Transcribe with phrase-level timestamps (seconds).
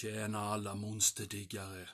[0.00, 1.88] Tjena alla monsterdiggare.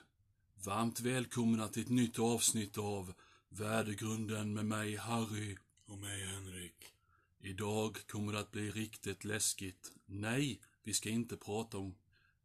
[0.65, 3.13] Varmt välkomna till ett nytt avsnitt av
[3.49, 5.57] Värdegrunden med mig Harry.
[5.85, 6.93] Och mig Henrik.
[7.39, 9.91] Idag kommer det att bli riktigt läskigt.
[10.05, 11.95] Nej, vi ska inte prata om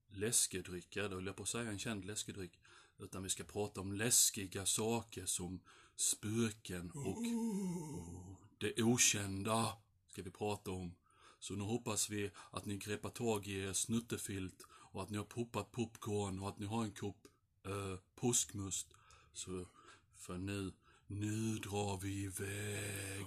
[0.08, 2.60] läskedrycker, då höll jag på att säga en känd läskedryck.
[2.98, 5.60] Utan vi ska prata om läskiga saker som
[5.96, 7.22] spöken och
[8.58, 9.72] det okända
[10.08, 10.94] ska vi prata om.
[11.38, 14.66] Så nu hoppas vi att ni greppar tag i er snuttefilt
[14.96, 17.26] och att ni har poppat popcorn och att ni har en kopp
[17.66, 18.86] äh, påskmust.
[19.32, 19.66] Så,
[20.16, 20.72] för nu,
[21.06, 23.26] nu drar vi iväg.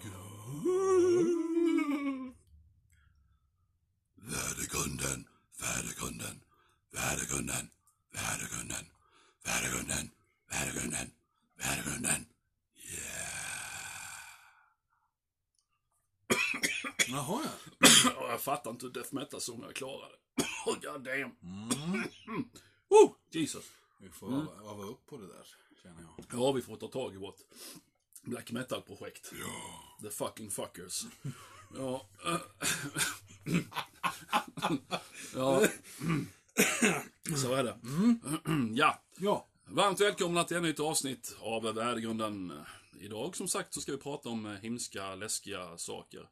[4.15, 5.27] Värdegrunden,
[5.59, 6.41] värdegrunden,
[6.91, 7.69] värdegrunden,
[8.11, 8.85] värdegrunden,
[9.43, 10.09] värdegrunden,
[10.49, 11.11] värdegrunden,
[11.55, 12.25] värdegrunden.
[17.07, 17.41] Jaha
[18.03, 18.29] ja.
[18.29, 20.28] jag fattar inte hur death metal-sångare klarar det.
[20.65, 21.35] Oh, god damn.
[21.43, 22.03] Mm.
[22.91, 23.65] Oh, Jesus.
[24.01, 25.47] Vi får öva, öva upp på det där,
[25.83, 26.25] känner jag.
[26.41, 27.37] Ja, vi får ta tag i vårt
[28.21, 29.33] black metal-projekt.
[29.39, 29.99] Ja.
[30.01, 31.05] The fucking fuckers.
[31.77, 32.07] Ja.
[35.35, 35.61] ja.
[37.37, 37.79] Så är det.
[38.73, 39.01] Ja.
[39.17, 39.47] Ja.
[39.65, 42.53] Varmt välkomna till ännu ett avsnitt av Värdegrunden.
[42.99, 46.29] Idag som sagt så ska vi prata om hemska, läskiga saker.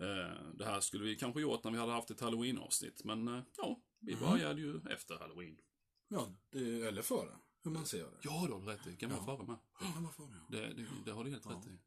[0.00, 3.42] Eh, Det här skulle vi kanske gjort när vi hade haft ett halloween-avsnitt, men eh,
[3.56, 5.60] ja, vi började ju efter halloween.
[6.08, 7.36] Ja, det, eller före.
[7.62, 8.18] Hur man ser det.
[8.22, 8.96] Ja, det har du rätt i.
[8.96, 9.56] Kan vara före med.
[9.78, 10.56] Det kan vara före, ja.
[10.58, 11.78] Det, det, det har du helt rätt i.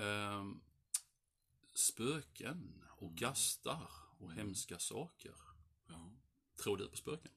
[0.00, 0.60] Ehm,
[1.74, 5.34] spöken och gastar och hemska saker.
[5.88, 6.12] ja.
[6.62, 7.32] Tror du på spöken?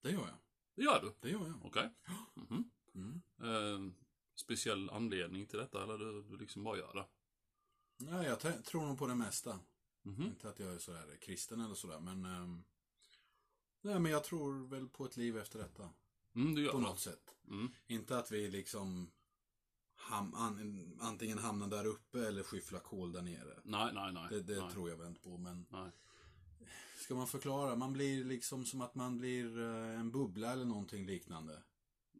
[0.00, 0.38] Det gör jag.
[0.74, 1.12] Det gör du?
[1.20, 1.64] Det gör jag.
[1.64, 1.90] Okej.
[2.34, 2.70] Mhm.
[2.94, 3.22] Mm.
[3.42, 3.94] Ehm,
[4.34, 7.04] speciell anledning till detta, eller du, du liksom bara gör det?
[7.98, 9.60] Nej, jag tror nog på det mesta.
[10.02, 10.22] Mhm.
[10.22, 12.24] Inte att jag är sådär kristen eller sådär, men...
[12.24, 12.64] ehm,
[13.80, 15.90] nej, men jag tror väl på ett liv efter detta.
[16.34, 16.84] Mm, du gör På det?
[16.84, 17.30] något sätt.
[17.50, 17.68] Mm.
[17.86, 19.10] Inte att vi liksom
[20.10, 23.60] ham- an- antingen hamnar där uppe eller skyfflar kol där nere.
[23.64, 24.26] Nej, nej, nej.
[24.30, 24.72] Det, det nej.
[24.72, 25.90] tror jag väl inte på, men Nej.
[26.98, 27.76] ska man förklara?
[27.76, 31.62] Man blir liksom som att man blir eh, en bubbla eller någonting liknande.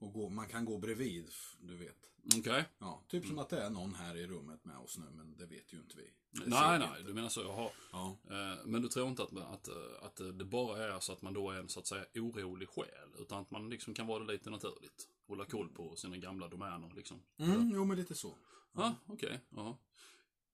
[0.00, 2.10] Och gå, man kan gå bredvid, du vet.
[2.38, 2.64] Okej.
[2.78, 5.46] Ja, typ som att det är någon här i rummet med oss nu, men det
[5.46, 6.10] vet ju inte vi.
[6.30, 7.02] Det Nej, nej, inte.
[7.02, 7.40] du menar så.
[7.40, 7.70] Jaha.
[7.92, 8.18] Ja.
[8.30, 9.68] Eh, Men du tror inte att, att,
[10.02, 13.08] att det bara är så att man då är en så att säga orolig själ,
[13.18, 15.08] utan att man liksom kan vara det lite naturligt?
[15.26, 17.22] Hålla koll på sina gamla domäner liksom?
[17.38, 18.36] Mm, jo, men lite så.
[18.72, 19.40] Ja, okej.
[19.50, 19.78] Ja.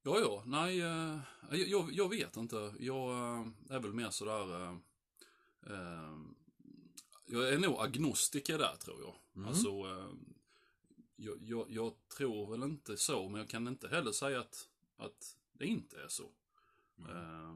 [0.03, 0.43] Ja, ja.
[0.47, 1.19] Nej, eh,
[1.50, 2.75] jag, jag, vet inte.
[2.78, 4.71] Jag eh, är väl mer sådär...
[5.66, 6.19] eh,
[7.27, 9.15] jag är nog agnostiker där, tror jag.
[9.37, 9.49] Mm.
[9.49, 10.12] Alltså, eh,
[11.17, 15.37] jag, jag, jag tror väl inte så, men jag kan inte heller säga att, att
[15.53, 16.31] det inte är så.
[16.99, 17.55] Eh,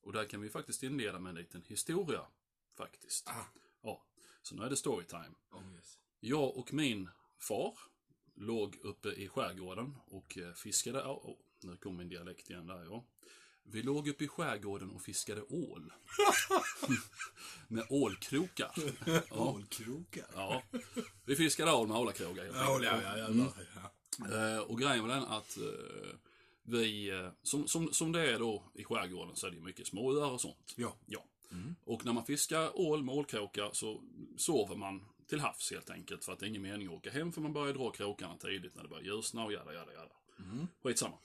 [0.00, 2.26] och där kan vi faktiskt inleda med en liten historia,
[2.76, 3.28] faktiskt.
[3.28, 3.44] Ah.
[3.82, 4.04] Ja,
[4.42, 5.34] så nu är det storytime.
[5.50, 5.98] Oh, yes.
[6.20, 7.78] Jag och min far
[8.34, 11.02] låg uppe i skärgården och eh, fiskade...
[11.02, 13.04] Oh, oh, nu kom min dialekt igen där, ja.
[13.66, 15.92] Vi låg uppe i skärgården och fiskade ål.
[17.68, 18.72] med ålkrokar.
[19.06, 20.26] Ja, Ålkrokar.
[20.34, 20.62] ja.
[21.24, 22.44] Vi fiskade ål med ålakrogar.
[22.44, 24.54] helt Ja, ja, ja, ja, ja.
[24.54, 26.16] Eh, och grejen var den att eh,
[26.62, 30.30] vi, eh, som, som, som det är då i skärgården så är det mycket småöar
[30.30, 30.74] och sånt.
[30.76, 30.96] Ja.
[31.06, 31.24] Ja.
[31.84, 34.02] Och när man fiskar ål med ålkrokar så
[34.36, 36.24] sover man till havs helt enkelt.
[36.24, 38.74] För att det är ingen mening att åka hem för man börjar dra krokarna tidigt
[38.74, 40.14] när det börjar ljusna och jada, jada, jada.
[40.38, 40.66] Mm.
[40.82, 41.16] Skitsamma.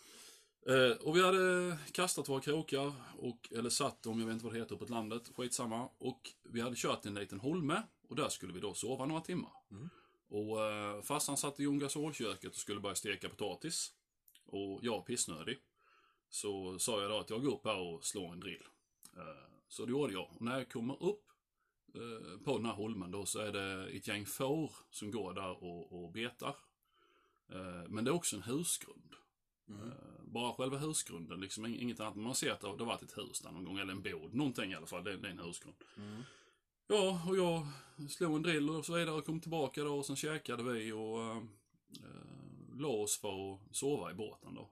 [0.69, 4.53] Eh, och vi hade kastat våra krokar, och, eller satt dem, jag vet inte vad
[4.53, 5.89] det heter uppåt landet, skitsamma.
[5.97, 9.51] Och vi hade kört en liten holme och där skulle vi då sova några timmar.
[10.29, 13.93] Och eh, farsan satt i Jon gasolköket och skulle börja steka potatis.
[14.45, 15.57] Och jag pissnödig.
[16.29, 18.63] Så sa jag då att jag går upp här och slår en drill.
[19.17, 20.29] Eh, så det gjorde jag.
[20.35, 21.25] Och när jag kommer upp
[21.95, 25.63] eh, på den här holmen då så är det ett gäng får som går där
[25.63, 26.55] och, och betar.
[27.49, 29.15] Eh, men det är också en husgrund.
[29.69, 32.15] Eh, bara själva husgrunden, liksom ing- inget annat.
[32.15, 34.71] Man ser att det har varit ett hus där någon gång, eller en bod, någonting
[34.71, 35.03] i alla fall.
[35.03, 35.75] Det, det är en husgrund.
[36.87, 37.67] Ja, och jag
[38.09, 41.21] slog en drill och så vidare och kom tillbaka då och sen käkade vi och
[41.21, 41.41] eh,
[42.77, 44.69] la oss för att sova i båten då.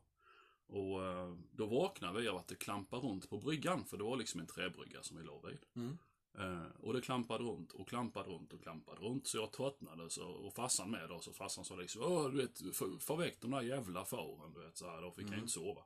[0.67, 4.17] Och eh, då vaknade vi av att det klampade runt på bryggan, för det var
[4.17, 5.57] liksom en träbrygga som vi låg vid.
[5.75, 5.97] Mm.
[6.37, 10.27] Eh, och det klampade runt och klampade runt och klampade runt, så jag tröttnade så,
[10.27, 13.51] och farsan med då, så farsan sa liksom Åh, du vet, få- få väck de
[13.51, 15.81] där jävla fåren, du vet, så här, då fick jag inte sova.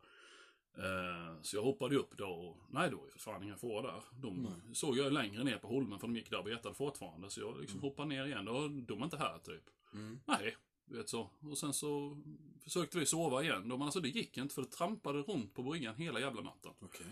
[0.78, 3.82] Eh, så jag hoppade upp då och, nej det var ju för fan inga får
[3.84, 4.04] där.
[4.22, 7.30] De såg jag längre ner på holmen för de gick där och betade fortfarande.
[7.30, 9.64] Så jag liksom hoppade ner igen, och de är inte här typ.
[9.94, 10.20] Mm.
[10.26, 10.58] Nej,
[10.92, 11.30] Du vet så.
[11.52, 12.18] Och sen så
[12.64, 13.68] försökte vi sova igen.
[13.68, 16.72] Men alltså det gick inte för det trampade runt på bryggan hela jävla natten.
[16.80, 17.06] Okej.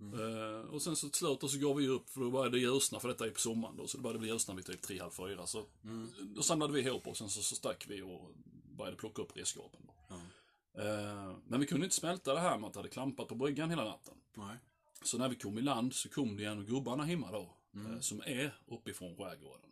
[0.00, 3.00] Eh, och sen så till slut så gav vi upp för då började det ljusna
[3.00, 3.86] för detta är på sommaren då.
[3.86, 5.46] Så det började bli ljusna vid typ tre, halv fyra.
[5.46, 5.64] Så
[6.20, 8.30] då samlade vi ihop och sen så, så stack vi och
[8.76, 9.80] började plocka upp redskapen.
[10.08, 10.16] Ja.
[10.82, 13.70] Eh, men vi kunde inte smälta det här med att det hade klampat på bryggan
[13.70, 14.14] hela natten.
[14.34, 14.56] Nej.
[15.02, 17.56] Så när vi kom i land så kom det en av gubbarna hemma då.
[17.74, 19.70] Eh, som är uppifrån skärgården.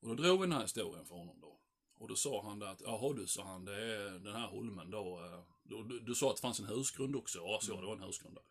[0.00, 1.60] Och då drog vi den här historien för honom då.
[1.98, 4.90] Och då sa han det att, jaha du, sa han, det är den här holmen
[4.90, 5.20] då.
[5.24, 7.38] eh, då du, du sa att det fanns en husgrund också.
[7.38, 8.44] Ja, så det var en husgrund där.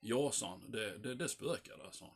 [0.00, 2.14] Ja, sa han, det, det, det spökar där, sa han.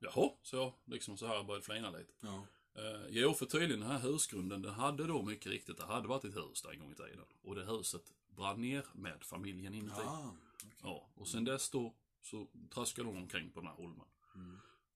[0.00, 2.12] Jaha, så jag liksom så här började flina lite.
[2.20, 2.46] Ja.
[2.74, 6.24] Eh, jo, för tydligen den här husgrunden, den hade då mycket riktigt, det hade varit
[6.24, 7.24] ett hus där en gång i tiden.
[7.42, 10.00] Och det huset brann ner med familjen inuti.
[10.00, 10.30] Ah,
[10.82, 14.06] Ja, och sen dess då så traskar de omkring på den här holmen.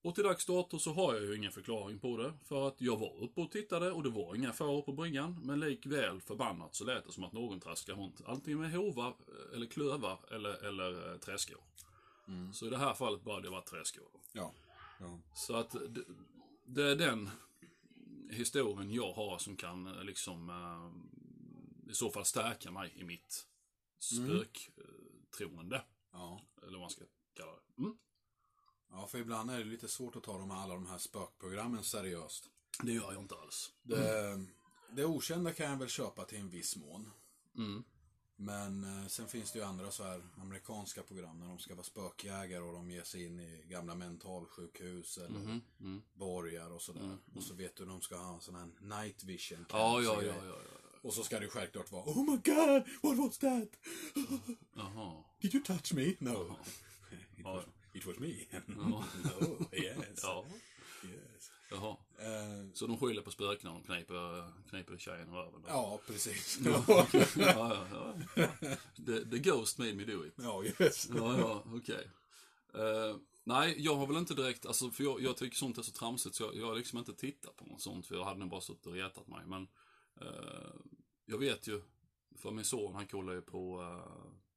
[0.02, 2.32] Och till dags dato så har jag ju ingen förklaring på det.
[2.44, 5.40] För att jag var uppe och tittade och det var inga får på bryggan.
[5.42, 8.20] Men likväl förbannat så lät det som att någon traskar runt.
[8.26, 11.60] Antingen med hovar, eh, eller klövar, eller, eller eh, träskor.
[12.52, 14.04] Så i det här fallet bara det var träskor.
[14.32, 14.52] ja.
[15.00, 15.18] ja.
[15.34, 16.04] Så att det,
[16.64, 17.30] det är den
[18.30, 23.46] historien jag har som kan eh, liksom eh, i så fall stärka mig i mitt
[23.98, 25.82] spöktroende.
[26.12, 26.40] Ja.
[26.62, 27.82] Eller vad man ska kalla det.
[27.82, 27.96] Mm.
[28.92, 31.84] Ja, för ibland är det lite svårt att ta de här, alla de här spökprogrammen
[31.84, 32.48] seriöst.
[32.82, 33.72] Det gör jag inte alls.
[33.82, 34.44] Det,
[34.92, 37.10] det okända kan jag väl köpa till en viss mån.
[37.56, 37.84] Mm.
[38.36, 41.84] Men eh, sen finns det ju andra så här amerikanska program när de ska vara
[41.84, 45.60] spökjägare och de ger sig in i gamla mentalsjukhus eller Mhm.
[45.80, 46.02] Mm.
[46.12, 47.16] borgar och sådär.
[47.34, 49.66] Och så vet du de ska ha en sån här night vision.
[49.70, 50.54] Ja, ja, ja, ja.
[51.02, 53.68] Och så ska det självklart vara Oh my god, what was that?
[54.76, 55.24] Jaha.
[55.40, 56.14] Did you touch me?
[56.18, 56.30] No.
[57.12, 57.52] It, Ja.
[57.54, 58.34] was, it was me.
[58.50, 58.60] Ja.
[58.66, 59.04] no,
[59.72, 60.20] yes.
[60.22, 60.44] Ja.
[61.04, 61.50] yes.
[61.70, 61.96] Jaha.
[62.18, 65.62] Eh, Så de skyller på spöken när de kniper, kniper tjejen i röven?
[65.68, 66.58] ja, precis.
[66.64, 68.48] ja, ja, ja, ja.
[69.06, 70.34] The, the ghost made me do it.
[70.36, 71.08] ja, yes.
[71.14, 72.08] Ja, ja, okej.
[72.74, 75.92] Eh, nej, jag har väl inte direkt, alltså för jag, jag tycker sånt är så
[75.92, 78.50] tramsigt så jag, jag har liksom inte tittat på något sånt för jag hade nog
[78.50, 79.46] bara suttit och retat mig.
[79.46, 79.68] Men
[80.20, 80.72] eh,
[81.26, 81.82] jag vet ju,
[82.36, 83.82] för min son han kollar ju på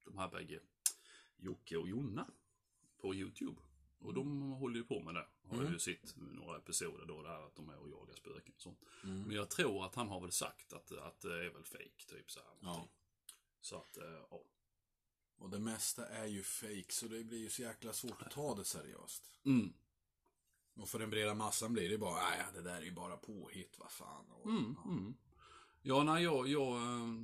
[0.05, 0.59] de här bägge,
[1.37, 2.27] Jocke och Jonna,
[3.05, 3.61] på YouTube.
[3.99, 5.27] Och de håller ju på med det.
[5.49, 5.73] Har Mm.
[5.73, 8.79] ju sett några episoder då, det här att de är och jagar spöken och sånt.
[9.03, 9.21] Mm.
[9.21, 12.31] Men jag tror att han har väl sagt att, att det är väl fake typ
[12.31, 12.57] så här.
[12.61, 12.87] Ja.
[13.61, 14.41] Så att, eh, ja.
[15.37, 18.55] Och det mesta är ju fake så det blir ju så jäkla svårt att ta
[18.55, 19.31] det seriöst.
[19.45, 19.73] Mm.
[20.75, 23.79] Och för den breda massan blir det bara, nej det där är ju bara påhitt,
[23.79, 24.25] vad fan.
[24.31, 24.89] Och, Mm, ja.
[24.91, 25.15] mm.
[25.81, 27.23] Ja, nej, jag, jag, eh,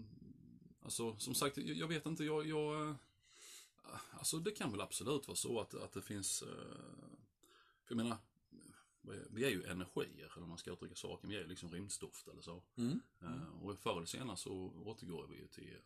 [0.81, 2.95] alltså som sagt, jag, jag vet inte, jag, jag, eh,
[4.11, 6.47] alltså det kan väl absolut vara så att, att det finns, eh,
[7.83, 8.17] för jag menar,
[9.29, 12.41] vi är ju energier, eller om man ska uttrycka saken, vi är liksom rymdstoft eller
[12.41, 12.63] så.
[12.75, 13.01] Mm.
[13.21, 14.53] Eh, Och förr eller senare så
[14.85, 15.77] återgår vi ju till,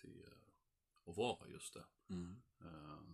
[0.00, 1.84] till eh, att vara just det.
[2.08, 2.42] Mm.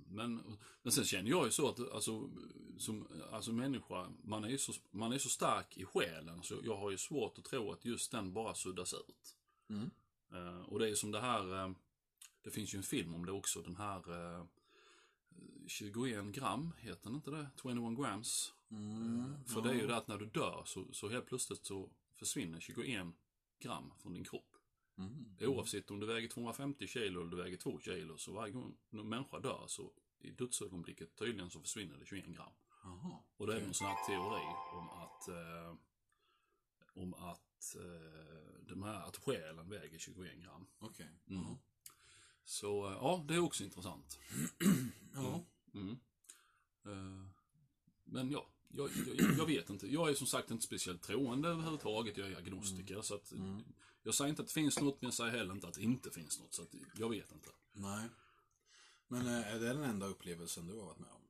[0.06, 2.30] Men, men sen känner jag ju så att alltså,
[2.78, 6.76] som alltså människa, man är ju så, man är så stark i själen så jag
[6.76, 9.36] har ju svårt att tro att just den bara suddas ut.
[9.68, 9.90] Mm.
[10.64, 11.74] Och det är ju som det här,
[12.42, 14.44] det finns ju en film om det också, den här eh,
[15.66, 17.50] 21 gram, heter den inte det?
[17.62, 18.54] 21 grams.
[18.70, 19.44] Mm.
[19.46, 22.60] För det är ju det att när du dör så, så helt plötsligt så försvinner
[22.60, 23.06] 21
[23.58, 24.56] gram från din kropp.
[24.98, 25.36] Mm.
[25.40, 29.08] Oavsett om du väger 250 kilo eller du väger 2 kilo så varje gång en
[29.08, 32.52] människa dör så i dödsögonblicket tydligen så försvinner det 21 gram.
[32.82, 33.18] Jaha.
[33.36, 35.74] Och det är en sån här teori om att eh,
[37.02, 40.66] om att eh, de här, att själen väger 21 gram.
[40.78, 41.20] Okej.
[41.26, 41.44] Mm.
[42.48, 44.18] Så eh, ja, det är också intressant.
[45.14, 45.44] Ja.
[45.74, 45.98] Mm.
[46.86, 47.28] Eh,
[48.04, 49.86] men ja, jag, jag, jag vet inte.
[49.86, 52.16] Jag är som sagt inte speciellt troende överhuvudtaget.
[52.16, 53.00] Jag är agnostiker.
[53.00, 53.32] Så att,
[54.02, 56.10] Jag säger inte att det finns något, men jag säger heller inte att det inte
[56.10, 56.54] finns något.
[56.54, 57.48] Så att, jag vet inte.
[57.72, 58.08] Nej.
[59.08, 61.22] Men eh, är det den enda upplevelsen du har varit med om?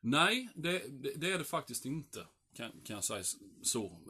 [0.00, 0.78] Nej, det,
[1.16, 2.26] det, är det faktiskt inte.
[2.54, 3.24] Kan, kan jag säga
[3.62, 4.00] så.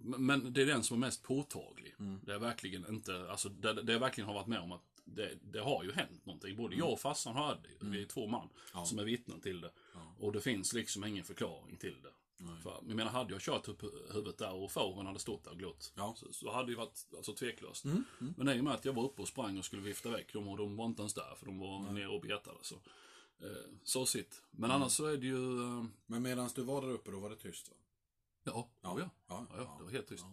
[0.00, 1.94] Men det är den som är mest påtaglig.
[2.22, 5.38] Det är verkligen inte, alltså det, det jag verkligen har varit med om att det,
[5.42, 6.56] det har ju hänt någonting.
[6.56, 7.86] Både jag och farsan hörde det.
[7.86, 8.84] Vi är två man Ja.
[8.84, 9.72] som är vittnen till det.
[9.94, 10.14] Ja.
[10.18, 12.12] Och det finns liksom ingen förklaring till det.
[12.44, 12.60] Nej.
[12.62, 15.58] För, jag menar, hade jag kört upp huvudet där och fåren hade stått där och
[15.58, 15.92] glott.
[15.96, 16.14] Ja.
[16.16, 17.84] Så, så hade det varit alltså, tveklöst.
[17.84, 18.04] Mm.
[18.20, 18.34] Mm.
[18.36, 20.48] Men i och med att jag var uppe och sprang och skulle vifta väck dem
[20.48, 22.58] och de var inte ens där för de var nere och betade.
[22.62, 22.74] Så,
[23.40, 23.50] eh,
[23.84, 24.42] så sitt.
[24.50, 24.76] Men Mm.
[24.82, 25.62] annars så är det ju...
[25.62, 27.76] Eh, Men medan du var där uppe då var det tyst va?
[28.44, 29.10] ja, ja, ja.
[29.28, 30.24] Ja, Ja, ja, det var helt tyst.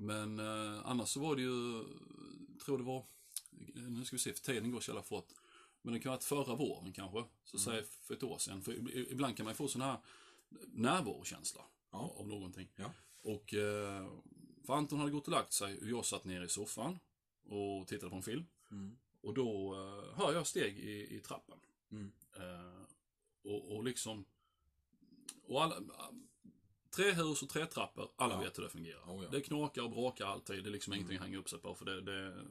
[0.00, 1.84] Men eh, annars så var det ju,
[2.64, 3.04] tror det var,
[3.74, 5.28] nu ska vi se, för tiden går så jävla fort.
[5.82, 8.62] Men det kan ha varit förra våren kanske, så säger jag för ett år sedan.
[8.62, 9.98] För ibland kan man ju få sån här
[10.66, 12.14] närvarokänsla Ja.
[12.18, 12.68] av någonting.
[12.76, 12.92] Ja.
[13.22, 14.08] Och eh,
[14.66, 16.98] För Anton hade gått och lagt sig och jag satt nere i soffan
[17.44, 18.44] och tittade på en film.
[18.70, 18.96] Mm.
[19.20, 21.58] Och då eh, hör jag steg i, i trappen.
[21.90, 22.12] Mm.
[22.36, 22.82] Eh,
[23.44, 24.24] och, och liksom...
[25.48, 25.82] Och alla,
[26.90, 28.40] trähus och trätrappor, alla Ja.
[28.40, 29.02] vet hur det fungerar.
[29.06, 29.30] Oh, ja.
[29.30, 30.64] Det knakar och bråkar alltid.
[30.64, 32.44] Det är liksom ingenting att hänga upp sig på för det, det,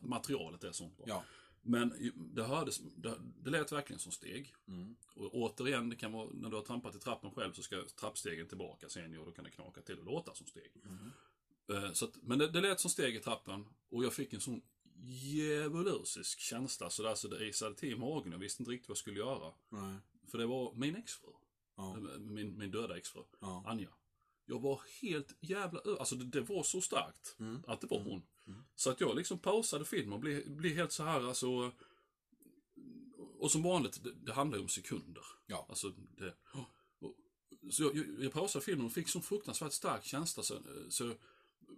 [0.00, 1.04] materialet är sånt bra.
[1.08, 1.24] Ja.
[1.62, 4.54] Men det hördes, det, det lät verkligen som steg.
[4.68, 4.96] Mm.
[5.14, 8.48] Och återigen, det kan vara när du har trampat i trappen själv så ska trappstegen
[8.48, 10.72] tillbaka sen och då kan det knaka till och låta som steg.
[10.84, 11.84] Mm.
[11.84, 14.40] Eh, Så att, men det, det lät som steg i trappen och jag fick en
[14.40, 14.62] sån
[15.38, 18.32] djävulusisk känsla så där så det isade till i magen.
[18.32, 19.52] Jag visste inte riktigt vad jag skulle göra.
[19.68, 19.96] Nej.
[20.26, 21.28] För det var min exfru.
[21.76, 21.96] Ja.
[22.18, 23.64] Min, min döda exfru, Ja.
[23.66, 23.88] Anja.
[24.46, 27.62] Jag var helt jävla Alltså det, det var så starkt Mm.
[27.66, 28.22] att det var hon.
[28.48, 28.64] Mm.
[28.74, 31.72] Så att jag liksom pausade filmen och blev, blev helt så här alltså.
[33.38, 35.22] Och som vanligt, det, det handlar ju om sekunder.
[35.46, 35.66] Ja.
[35.68, 36.34] Alltså det.
[36.52, 37.14] Och,
[37.70, 40.54] så jag, jag, jag pausade filmen och fick sån fruktansvärt stark känsla så,
[40.88, 41.14] så,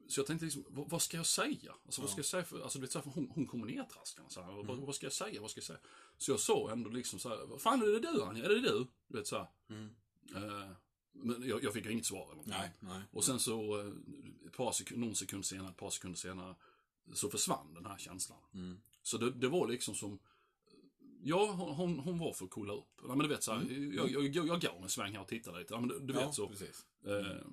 [0.08, 1.74] så jag tänkte liksom, vad, vad ska jag säga?
[1.84, 3.66] Alltså vad ska jag säga för, alltså du vet så här, för hon, hon kommer
[3.66, 5.78] nedtraskarna så här, vad, vad ska jag säga, vad ska jag säga?
[6.18, 8.60] Så jag sa ändå liksom så här, vad fan är det du Anja, är det
[8.60, 8.86] du?
[9.08, 9.48] Du vet så här.
[9.68, 9.90] Mm.
[10.34, 10.70] Eh,
[11.12, 12.54] men jag, jag fick inget svar eller någonting.
[12.58, 13.02] Nej, nej.
[13.10, 13.92] Och sen så, eh,
[14.46, 16.54] ett par sekund, någon sekund senare, ett par sekunder senare,
[17.12, 18.38] så försvann den här känslan.
[18.54, 18.80] Mm.
[19.02, 20.18] Så det, det var liksom som,
[21.22, 23.00] ja, hon, hon, var för att kolla upp.
[23.02, 23.60] Ja, men du vet så här,
[23.96, 25.74] jag, jag, jag, jag går en sväng här och tittar lite.
[25.74, 26.48] Ja, men du, du vet ja, så.
[26.48, 26.86] precis.
[27.06, 27.46] Eh,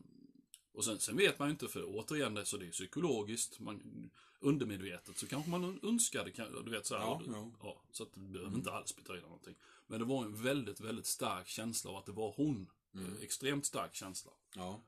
[0.71, 4.09] och sen, sen vet man ju inte, för återigen, det, så det är psykologiskt, man,
[4.39, 6.31] undermedvetet, så kanske man önskade,
[6.65, 7.51] du vet så här, Ja, ja.
[7.61, 9.55] ja, så att det behöver inte alls betyda någonting.
[9.87, 12.69] Men det var en väldigt, väldigt stark känsla av att det var hon.
[12.93, 13.13] Mm.
[13.13, 14.31] Eh, Extremt stark känsla.
[14.55, 14.81] Ja.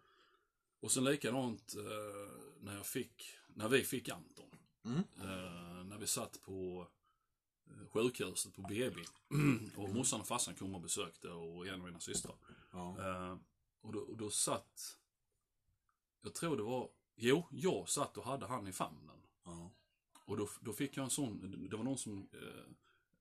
[0.79, 4.45] Och sen likadant eh, när jag fick, när vi fick Anton.
[4.83, 5.03] Mm.
[5.21, 6.87] Eh, när vi satt på
[7.67, 9.01] eh, sjukhuset på BB.
[9.75, 12.35] och morsan och farsan kom och besökte och en av mina systrar.
[12.71, 12.97] Ja.
[12.99, 13.37] Eh,
[13.81, 14.97] och, då, och då satt,
[16.21, 19.21] jag tror det var, jo, jag satt och hade han i famnen.
[19.43, 19.71] Ja.
[20.25, 22.73] Och då, då fick jag en sån, det var någon som eh,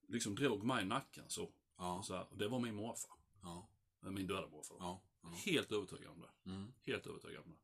[0.09, 1.51] liksom drog mig i nacken så.
[1.77, 2.03] Ja.
[2.03, 3.17] så här, och det var min morfar.
[3.43, 3.69] Ja.
[4.01, 4.77] Min döda morfar.
[4.81, 5.03] Ja.
[5.45, 6.51] Helt övertygad om det.
[6.51, 6.73] Mm.
[6.83, 7.59] Helt övertygad om det.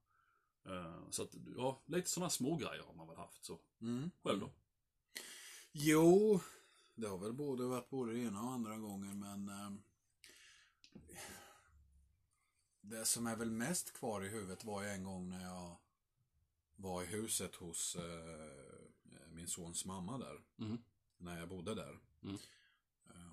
[0.70, 3.60] Eh, så att, ja, lite sådana små grejer har man väl haft så.
[3.80, 4.10] Mm.
[4.22, 4.50] Själv då?
[5.72, 6.40] Jo,
[6.94, 9.82] det har väl både varit både det ena och andra gången, men ehm,
[12.80, 15.76] det som är väl mest kvar i huvudet var ju en gång när jag
[16.76, 18.84] var i huset hos eh,
[19.28, 20.44] min sons mamma där.
[20.56, 20.84] Mhm.
[21.16, 21.98] När jag bodde där.
[22.22, 22.38] Mm.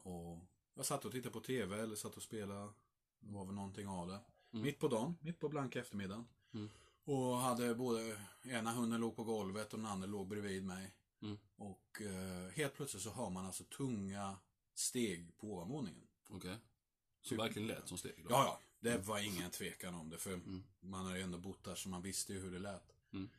[0.04, 0.40] Och
[0.74, 2.74] jag satt och tittade på tv eller satt och spelade.
[3.22, 4.20] Det var väl någonting av det.
[4.54, 4.64] Mm.
[4.66, 6.28] Mitt på dagen, mitt på blanka eftermiddagen.
[6.54, 6.70] Mm.
[7.04, 10.96] Och hade både, ena hunden låg på golvet och den andra låg bredvid mig.
[11.22, 11.38] Mm.
[11.56, 14.36] Och eh, helt plötsligt så hör man alltså tunga
[14.74, 16.08] steg på ovanvåningen.
[16.30, 16.58] Okej.
[17.22, 17.40] Så Typ.
[17.40, 18.30] verkligen lät som steg då?
[18.30, 18.60] Ja, ja.
[18.80, 20.18] Det var ingen tvekan om det.
[20.18, 20.64] För Mm.
[20.80, 22.94] man har ju ändå bott där så man visste ju hur det lät.
[23.14, 23.30] Mm.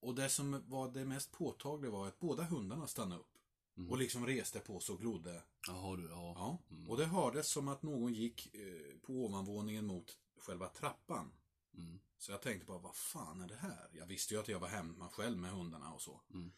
[0.00, 3.35] Och det som var det mest påtagliga var att båda hundarna stannade upp.
[3.76, 3.90] Mm.
[3.90, 5.42] Och liksom reste på sig och glodde.
[5.66, 6.34] Jaha du, ja.
[6.36, 6.76] Ja.
[6.76, 6.90] Mm.
[6.90, 11.32] Och det hördes som att någon gick eh, på ovanvåningen mot själva trappan.
[11.74, 11.98] Mm.
[12.18, 13.88] Så jag tänkte bara, vad fan är det här?
[13.92, 16.20] Jag visste ju att jag var hemma själv med hundarna och så.
[16.30, 16.52] Mm.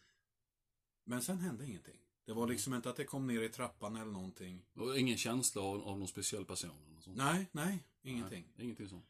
[1.03, 1.99] Men sen hände ingenting.
[2.25, 4.65] Det var liksom inte att det kom ner i trappan eller någonting.
[4.75, 7.01] Och ingen känsla av, av någon speciell person?
[7.05, 8.51] Nej, nej, ingenting.
[8.55, 9.05] Nej, ingenting sånt.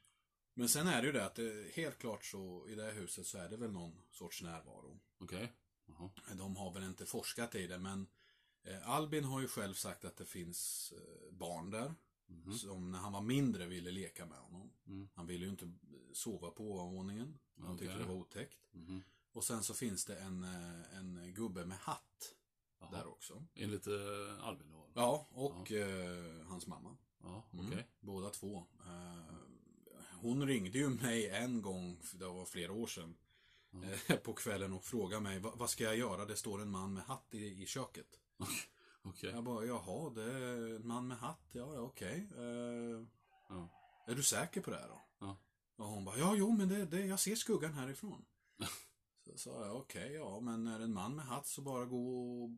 [0.54, 3.28] Men sen är det ju det att det, helt klart så i det här huset
[3.28, 5.00] så är det väl någon sorts närvaro.
[5.20, 5.54] Okej.
[5.98, 6.10] Jaha.
[6.38, 8.08] De har väl inte forskat i det men
[8.64, 11.94] eh, Albin har ju själv sagt att det finns eh, barn där.
[12.28, 12.54] Mhm.
[12.54, 14.72] Som när han var mindre ville leka med honom.
[14.88, 15.10] Mm.
[15.14, 15.72] Han ville ju inte
[16.14, 17.40] sova på ovanvåningen.
[17.60, 18.06] Han tyckte Okej.
[18.08, 18.58] det var otäckt.
[18.72, 19.04] Mhm.
[19.32, 22.36] Och sen så finns det en, eh, en gubbe med hatt
[22.80, 22.92] Jaha.
[22.92, 23.46] där också.
[23.56, 24.90] Enligt eh, Albin då?
[24.94, 26.98] Ja, och eh, hans mamma.
[27.24, 27.88] Ja, Mm, okej.
[28.00, 28.66] Båda två.
[28.86, 29.36] Eh,
[30.22, 33.16] hon ringde ju mig en gång, det var flera år sedan,
[34.08, 36.26] eh, på kvällen och frågade mig, "Va- vad ska jag göra?
[36.26, 38.20] Det står en man med hatt i, i köket.
[39.02, 39.30] Okej.
[39.32, 42.30] Jag bara, jaha, det är en man med hatt, ja, ja okej.
[42.38, 43.06] Eh,
[43.50, 43.70] Ja.
[44.08, 45.02] är du säker på det här då?
[45.20, 45.38] Ja.
[45.76, 48.26] Och hon bara, ja, jo, men det, det, jag ser skuggan härifrån.
[49.26, 52.44] så sa jag, okej, ja, men är det en man med hatt så bara gå
[52.44, 52.50] och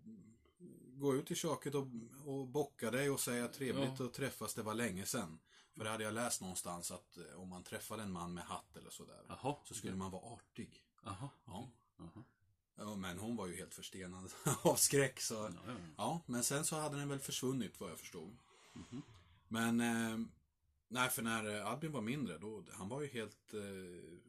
[0.99, 1.87] gå ut i köket och,
[2.25, 4.05] och bocka dig och säga trevligt Ja.
[4.05, 5.39] att träffas, det var länge sedan.
[5.77, 8.75] För det hade jag läst någonstans att eh, om man träffade en man med hatt
[8.77, 9.55] eller sådär, Jaha.
[9.63, 10.83] så skulle man vara artig.
[11.03, 11.29] Jaha.
[11.45, 11.69] Ja.
[11.97, 12.23] Jaha.
[12.75, 12.95] ja.
[12.95, 14.31] Men hon var ju helt förstenad
[14.63, 15.33] av skräck så...
[15.33, 16.21] Ja, ja, ja.
[16.25, 18.37] Men sen så hade den väl försvunnit vad jag förstod.
[18.73, 19.01] Mhm.
[19.47, 20.27] Men, eh,
[20.87, 24.19] nej för när eh, Albin var mindre, då, han var ju helt eh,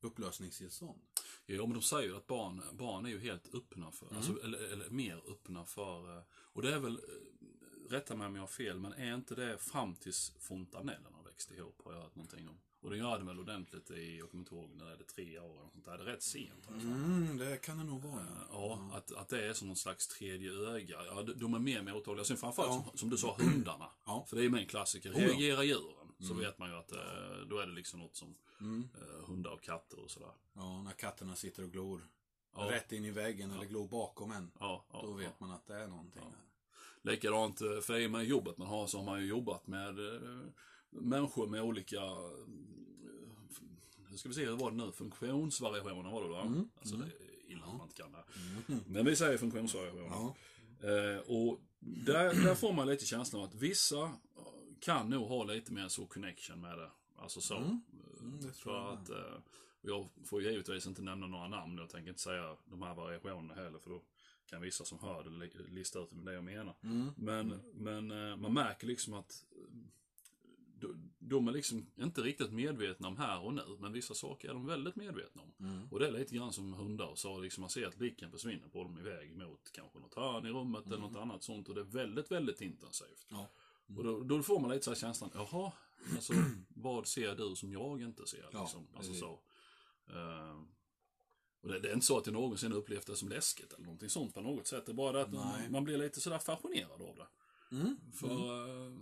[0.00, 1.00] upplösningstillstånd.
[1.46, 4.16] Ja, men de säger ju att barn, barn är ju helt öppna för, Mm.
[4.16, 8.34] alltså, eller, eller mer öppna för, eh, och det är väl, eh, rätta mig om
[8.34, 11.28] jag har fel, men är inte det fram tills fontanellen det?
[11.30, 12.58] växte ihop har jag hört någonting om.
[12.84, 15.38] Och den gör det väl ordentligt i, jag kommer inte ihåg, när är det tre
[15.38, 15.96] år eller sånt där.
[15.98, 16.68] Det är rätt sent.
[16.72, 16.88] Alltså.
[16.88, 18.26] Mm, det kan det nog vara.
[18.52, 21.04] Ja, att, att det är som någon slags tredje öga.
[21.06, 22.24] Ja, de, är mer mottagliga.
[22.24, 22.84] Sen framförallt, Ja.
[22.90, 23.86] som, som du sa, hundarna.
[24.06, 24.26] Ja.
[24.28, 25.12] För det är ju en klassiker.
[25.12, 25.28] Oh ja.
[25.28, 26.98] Reagerar djuren, så vet man ju att eh,
[27.50, 28.88] då är det liksom något som Mm.
[28.94, 30.32] eh, hundar och katter och sådär.
[30.54, 32.08] Ja, när katterna sitter och glor
[32.56, 32.70] Ja.
[32.70, 34.50] rätt in i väggen eller glor bakom en.
[34.60, 35.14] Ja, ja, Då ja.
[35.16, 37.12] vet man att det är någonting där.
[37.12, 39.98] Likadant eh, för i och med jobbet man har så har man ju jobbat med
[40.14, 40.20] eh,
[40.94, 42.30] människor med olika eh,
[44.08, 44.92] hur ska vi se, hur var det nu?
[44.92, 46.40] Funktionsvariationer var det va?
[46.42, 46.68] Mm.
[46.78, 48.24] Alltså det är illa att man inte kan det.
[48.68, 48.80] Mm.
[48.86, 50.06] Men vi säger funktionsvariationer.
[50.10, 50.34] Ja.
[50.88, 54.10] Eh, och där, där får man lite känslan av att vissa eh,
[54.80, 56.90] kan nog ha lite mer så connection med det.
[57.16, 57.56] Alltså så.
[57.56, 57.80] Mm.
[58.20, 59.38] Mm, För jag att, eh,
[59.82, 61.78] jag får ju givetvis inte nämna några namn.
[61.78, 63.78] Jag tänker inte säga de här variationerna heller.
[63.78, 64.02] För då
[64.46, 66.74] kan vissa som hör det li- lista ut det jag menar.
[66.82, 67.10] Mm.
[67.16, 69.44] Men, men eh, man märker liksom att
[71.18, 73.76] de- är liksom inte riktigt medvetna om här och nu.
[73.80, 75.54] Men vissa saker är de väldigt medvetna om.
[75.60, 75.88] Mm.
[75.90, 77.38] Och det är lite grann som hundar så.
[77.38, 80.86] Liksom man ser att blicken försvinner på dem iväg mot kanske något hörn i rummet
[80.86, 81.68] eller något annat sånt.
[81.68, 83.26] Och det är väldigt, väldigt intensivt.
[83.28, 83.48] Ja.
[83.96, 85.72] Och då, då får man lite så här känslan, jaha,
[86.14, 86.32] alltså
[86.68, 88.48] vad ser du som jag inte ser?
[88.52, 88.86] Ja, Liksom.
[88.94, 89.20] alltså, precis.
[89.20, 89.40] så.
[90.12, 90.56] Eh,
[91.62, 94.08] och det, det är inte så att jag någonsin upplevt det som läskigt eller någonting
[94.08, 94.86] sånt på något sätt.
[94.86, 97.26] Det är bara det att man, man blir lite sådär fascinerad av det.
[97.76, 97.96] Mm.
[98.12, 98.28] För
[98.86, 98.92] eh,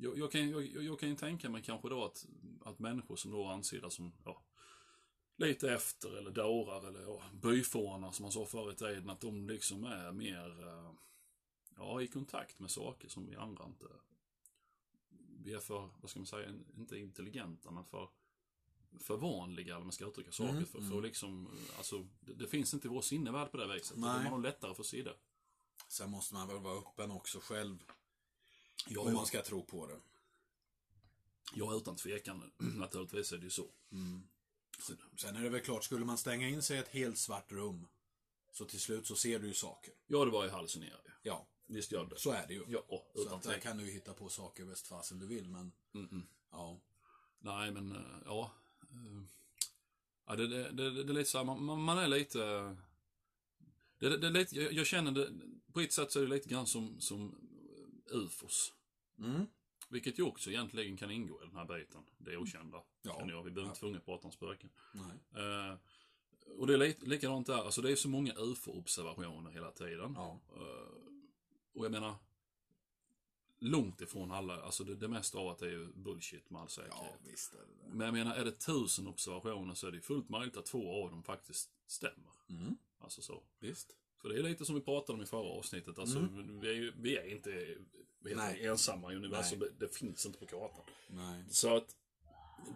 [0.00, 2.26] jag, jag, kan, jag, jag kan ju tänka mig kanske då att,
[2.64, 4.42] att människor som då anser det som ja,
[5.36, 9.48] lite efter eller dårar eller ja, byfånar som man sa förr i tiden, att de
[9.48, 10.92] liksom är mer eh,
[11.76, 13.86] ja, i kontakt med saker som vi andra inte
[15.42, 18.08] vi är för, vad ska man säga, inte intelligenta men för
[18.98, 20.50] för vanliga, eller man ska uttrycka saker.
[20.50, 20.90] Mm, för, mm.
[20.90, 23.96] för liksom, alltså, det, det finns inte i vår sinnevärld på det viset.
[23.96, 24.20] Nej.
[24.20, 25.14] Det är nog lättare för att se det.
[25.88, 27.84] Sen måste man väl vara öppen också själv.
[28.88, 30.00] Ja, om man ska tro på det.
[31.54, 32.52] Ja, utan tvekan.
[32.58, 33.66] Naturligtvis är det ju så.
[33.92, 34.22] Mm.
[35.16, 37.86] Sen är det väl klart, skulle man stänga in sig i ett helt svart rum.
[38.52, 39.94] Så till slut så ser du ju saker.
[40.06, 41.10] Ja, det var ju hallucinerar ju.
[41.22, 42.18] Ja, Visst gör det.
[42.18, 42.64] så är det ju.
[42.68, 42.84] Ja,
[43.14, 46.08] Så utan att där kan du ju hitta på saker västfasen du vill, men Mm,
[46.12, 46.26] mm.
[46.50, 46.80] ja.
[47.38, 48.52] Nej, men eh, ja.
[48.82, 49.22] Eh,
[50.26, 52.38] ja det, det, det, det är lite så här, man, man- man är lite...
[53.98, 55.30] Det, det, det är lite jag, jag känner det,
[55.72, 57.39] på ett sätt så är det lite grann som, som
[58.12, 58.72] ufos.
[59.18, 59.46] Mm.
[59.88, 62.02] Vilket ju också egentligen kan ingå i den här biten.
[62.18, 62.82] Det okända.
[63.02, 63.24] Ja.
[63.28, 63.42] Jag.
[63.42, 64.70] Vi behöver inte tvunget prata om spöken.
[64.92, 65.44] Nej.
[65.44, 65.74] Eh,
[66.58, 70.12] och det är li- likadant där, alltså det är så många ufo-observationer hela tiden.
[70.16, 70.40] Ja.
[70.56, 70.92] Eh,
[71.72, 72.14] och jag menar,
[73.58, 76.68] långt ifrån alla, alltså det, det mesta av att det är ju bullshit med all
[76.68, 76.96] säkerhet.
[77.24, 77.94] Ja, visst är det det.
[77.94, 81.10] Men jag menar, är det tusen observationer så är det fullt möjligt att två av
[81.10, 82.32] dem faktiskt stämmer.
[82.48, 82.76] Mm.
[82.98, 83.42] Alltså så.
[83.58, 83.96] Visst.
[84.22, 86.28] För det är lite som vi pratade om i förra avsnittet, alltså
[86.60, 87.50] vi, är ju, vi är inte
[88.22, 88.70] vi är Mm.
[88.70, 90.84] Ensamma i universum, det, det finns inte på kartan.
[91.08, 91.44] Nej.
[91.50, 91.96] Så att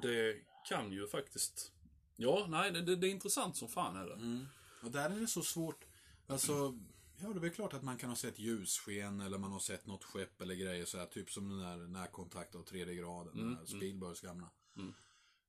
[0.03, 0.37] det
[0.69, 1.73] kan ju faktiskt,
[2.17, 4.15] ja, nej, det, det, är intressant som fan är det.
[4.15, 4.47] Mm.
[4.83, 5.85] Och där är det så svårt.
[6.27, 6.79] Alltså,
[7.17, 9.87] ja det är väl klart att man kan ha sett ljussken eller man har sett
[9.87, 13.47] något skepp eller grejer så här, typ som den där närkontakt av tredje graden, den
[13.47, 14.51] Mm, där Spielbergs gamla.
[14.77, 14.95] Mm.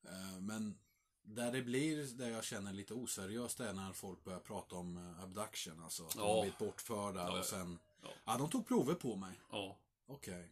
[0.04, 0.78] Eh, Men
[1.26, 5.24] där det blir, där jag känner lite oseriöst är när folk börjar prata om eh,
[5.24, 6.28] abduction, alltså att de Ja.
[6.36, 7.40] har blivit bortförda Ja, ja.
[7.40, 8.10] och sen, Ja.
[8.26, 9.40] ja de tog prover på mig.
[9.52, 9.78] Ja.
[10.08, 10.52] Okej.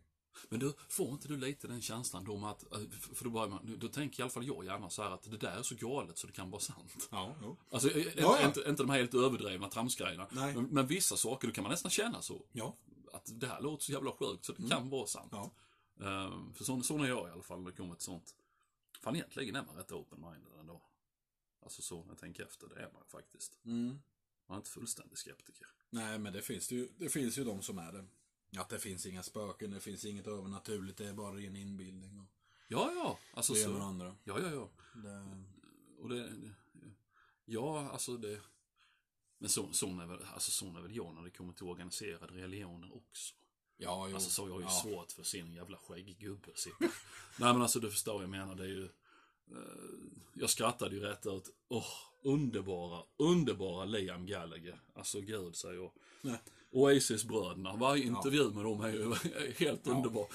[0.50, 2.80] Men du, får inte du lite den känslan då med att, eh,
[3.14, 5.38] för då, börjar man, då tänker i alla fall jag gärna så här att det
[5.38, 7.08] där är så galet så det kan vara sant.
[7.12, 7.58] Ja, jo.
[7.72, 8.48] Alltså, eh, Ja, ja.
[8.48, 10.28] Inte, inte de här helt överdrivna tramsgrejerna.
[10.32, 10.54] Nej.
[10.56, 12.46] Men, men vissa saker, då kan man nästan känna så.
[12.52, 12.76] Ja.
[13.14, 15.32] Att det här låter så jävla sjukt så det kan vara sant.
[15.32, 15.52] Ja.
[16.06, 18.36] Ehm, för så, så är jag i alla fall när det kommer till sånt.
[19.04, 20.82] Fan egentligen är man rätt open-minded ändå.
[21.60, 23.60] Alltså så, när jag tänker efter, det är man faktiskt.
[23.66, 24.00] Mm.
[24.46, 25.68] Man är inte fullständig skeptiker.
[25.90, 28.06] Nej, men det finns det ju, det finns ju de som är det.
[28.60, 32.26] Att det finns inga spöken, det finns inget övernaturligt, det är bara ren inbildning och
[32.68, 33.20] Ja, ja.
[33.34, 33.84] Alltså det ena så.
[33.84, 34.16] andra.
[34.24, 34.70] Ja, ja, ja.
[34.94, 35.44] Det...
[35.98, 36.54] Och det, det
[37.46, 38.42] ja, alltså det.
[39.38, 42.34] Men så, sån är väl, alltså sån är väl jag när det kommer till organiserade
[42.34, 43.36] religioner också.
[43.78, 44.16] Ja, jo.
[44.16, 44.70] Alltså så har jag ju ja.
[44.70, 46.76] svårt för att se en jävla skägggubbe sitta.
[47.38, 48.84] Nej men alltså du förstår vad jag menar, det är ju...
[48.84, 49.60] eh,
[50.34, 51.50] jag skrattade ju rätt ut.
[51.70, 51.86] Åh,
[52.24, 54.80] underbara, underbara Liam Gallagher.
[54.96, 55.92] Alltså gud säger jag.
[56.22, 56.42] Nej.
[56.72, 59.14] Oasis-bröderna, varje intervju med dem är ju
[59.58, 60.28] helt underbar.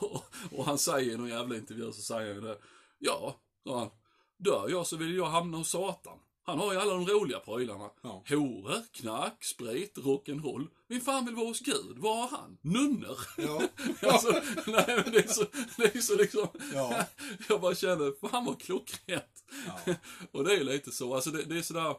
[0.50, 2.58] Och, han säger i någon jävla intervju så säger han det.
[2.98, 3.36] Ja.
[4.36, 6.18] Dör jag så vill jag hamna hos Satan.
[6.46, 7.90] Han har ju alla de roliga prylarna.
[8.02, 8.24] Ja.
[8.28, 10.66] Horor, knark, sprit, rock'n'roll.
[10.88, 11.98] Min fan vill vara hos Gud.
[11.98, 12.58] Vad har han?
[12.60, 13.18] Nunnor.
[13.36, 13.62] Ja.
[14.12, 14.32] alltså,
[14.66, 15.44] nej men det är så,
[15.76, 16.48] det är så liksom.
[16.74, 17.04] Ja.
[17.48, 19.44] Jag bara känner, fan vad klockrent.
[19.66, 19.94] Ja.
[20.32, 21.96] Och det är lite så, alltså det, det är sådär.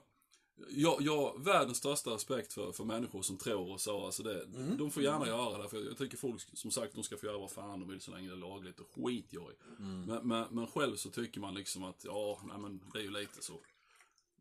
[0.69, 4.05] Jag, jag världens största respekt för, för människor som tror och så.
[4.05, 4.77] Alltså det, Mm.
[4.77, 5.69] De får gärna göra det.
[5.69, 8.11] För jag tycker folk, som sagt, de ska få göra vad fan de vill så
[8.11, 8.79] länge det är lagligt.
[8.79, 9.55] Och skit jag i.
[9.79, 10.01] Mm.
[10.01, 13.11] Men, men, men själv så tycker man liksom att, ja, nej men det är ju
[13.11, 13.53] lite så.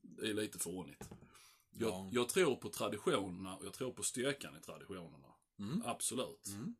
[0.05, 1.09] Det är lite fånigt.
[1.71, 2.09] Jag, Ja.
[2.12, 5.29] jag tror på traditionerna och jag tror på styrkan i traditionerna.
[5.59, 5.83] Mm.
[5.85, 6.47] Absolut.
[6.47, 6.75] Mm.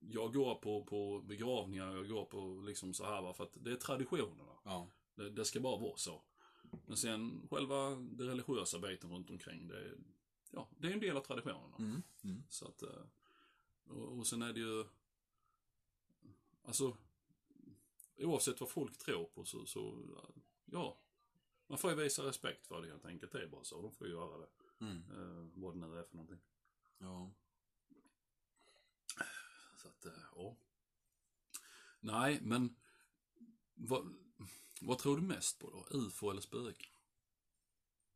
[0.00, 3.72] Jag går på, på begravningar, jag går på liksom så här va, för att det
[3.72, 4.52] är traditionerna.
[4.64, 4.88] Ja.
[5.14, 6.22] Det, det ska bara vara så.
[6.86, 9.98] Men sen själva det religiösa biten runt omkring, det, är-
[10.50, 11.76] ja, det är en del av traditionerna.
[11.78, 12.02] Mm.
[12.24, 12.42] Mm.
[12.48, 13.04] Så att, eh,
[13.86, 14.84] och, och sen är det ju,
[16.64, 16.96] alltså,
[18.18, 20.02] oavsett vad folk tror på så, så
[20.64, 20.98] ja,
[21.66, 23.32] man får ju visa respekt för det helt enkelt.
[23.32, 24.48] Det är bara så, de får ju göra det.
[24.80, 24.96] Mm.
[25.10, 26.40] Eh, vad det nu är för någonting.
[26.98, 27.30] Ja.
[29.76, 30.56] Så att, eh, ja.
[32.00, 32.76] Nej, men
[33.74, 34.14] vad,
[34.80, 35.86] vad tror du mest på då?
[35.98, 36.92] UFO eller spöken?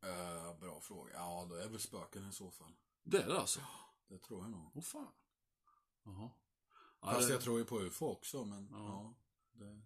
[0.01, 1.13] Eh, bra fråga.
[1.13, 2.73] Ja, då är väl spöken i så fall.
[3.03, 3.59] Det är det alltså?
[4.07, 4.71] Det tror jag nog.
[4.73, 5.11] Åh fan.
[6.03, 6.29] Jaha.
[7.01, 8.77] Ja, Fast det- jag tror ju på UFO också, men Ja.
[8.77, 9.13] ja.
[9.51, 9.81] det...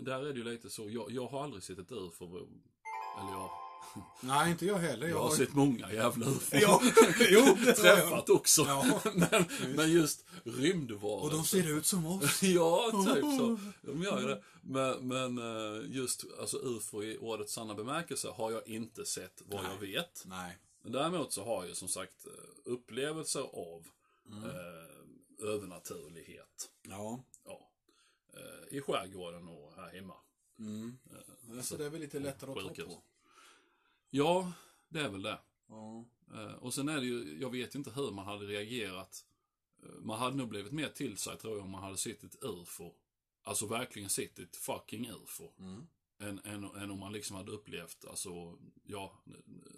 [0.00, 0.90] Där är det ju lite så.
[0.90, 2.36] Jag, jag har aldrig sett ett UFO.
[2.36, 3.50] Eller jag,
[4.20, 5.08] Nej, inte jag heller.
[5.08, 6.56] jag har har- sett många jävla UFO.
[6.60, 6.80] Ja,
[7.30, 7.76] jo, det har jag.
[7.76, 8.62] Träffat också.
[8.62, 9.44] Ja, men,
[9.76, 11.24] men just rymdvarelser.
[11.24, 12.42] Och de ser ut som oss.
[12.42, 13.58] ja, typ så.
[13.82, 14.42] De gör ju det.
[14.62, 19.64] Men, men eh, just alltså UFO i ordets sanna bemärkelse har jag inte sett vad
[19.64, 19.92] jag Nej.
[19.92, 20.22] vet.
[20.26, 20.58] Nej.
[20.84, 22.32] Däremot så har jag som sagt eh,
[22.72, 23.86] upplevelser av
[24.32, 24.44] Mm.
[24.44, 26.70] eh, övernaturlighet.
[26.82, 27.24] Ja.
[28.34, 30.14] Eh, I skärgården och här hemma.
[30.58, 30.98] Mm.
[31.62, 33.02] Så det är väl lite lättare att ta på.
[34.10, 34.52] Ja,
[34.88, 35.38] det är väl det.
[35.68, 36.04] Ja.
[36.34, 39.24] Eh, och sen är det ju, jag vet inte hur man hade reagerat.
[39.82, 42.36] Eh, man hade nog blivit mer till sig tror jag om man hade sett ett
[42.42, 42.94] UFO.
[43.42, 45.52] Alltså verkligen sett ett fucking UFO.
[45.58, 45.86] Mm.
[46.18, 49.18] Än, än, än om man liksom hade upplevt, alltså, ja,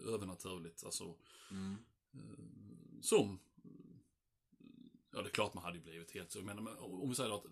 [0.07, 0.85] övernaturligt.
[0.85, 1.17] Alltså,
[1.51, 1.77] Mm.
[3.03, 3.39] som
[5.15, 6.43] Ja, det är klart man hade blivit helt så.
[6.43, 7.45] Men om vi säger att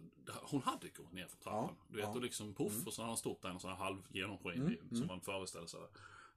[0.43, 1.77] hon hade gått ner för trappan.
[1.79, 2.11] Ja, Du vet, ja.
[2.11, 4.79] och liksom puff och så hade han stått där i en sån här halv genomskinlig
[4.79, 5.07] Mm, som mm.
[5.07, 5.81] man föreställer sig.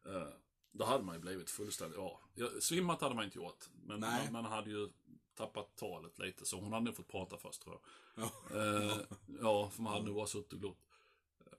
[0.07, 0.27] Uh,
[0.71, 1.97] då hade man ju blivit fullständigt,
[2.35, 3.69] ja, svimmat hade man inte gjort.
[3.85, 4.89] Men man, man hade ju
[5.35, 7.79] tappat talet lite, så hon hade nog fått prata först tror
[8.15, 8.23] jag.
[8.23, 8.57] Ja.
[8.59, 8.97] Eh,
[9.41, 10.77] ja, för man hade nog bara suttit och glott.
[11.39, 11.57] Eh,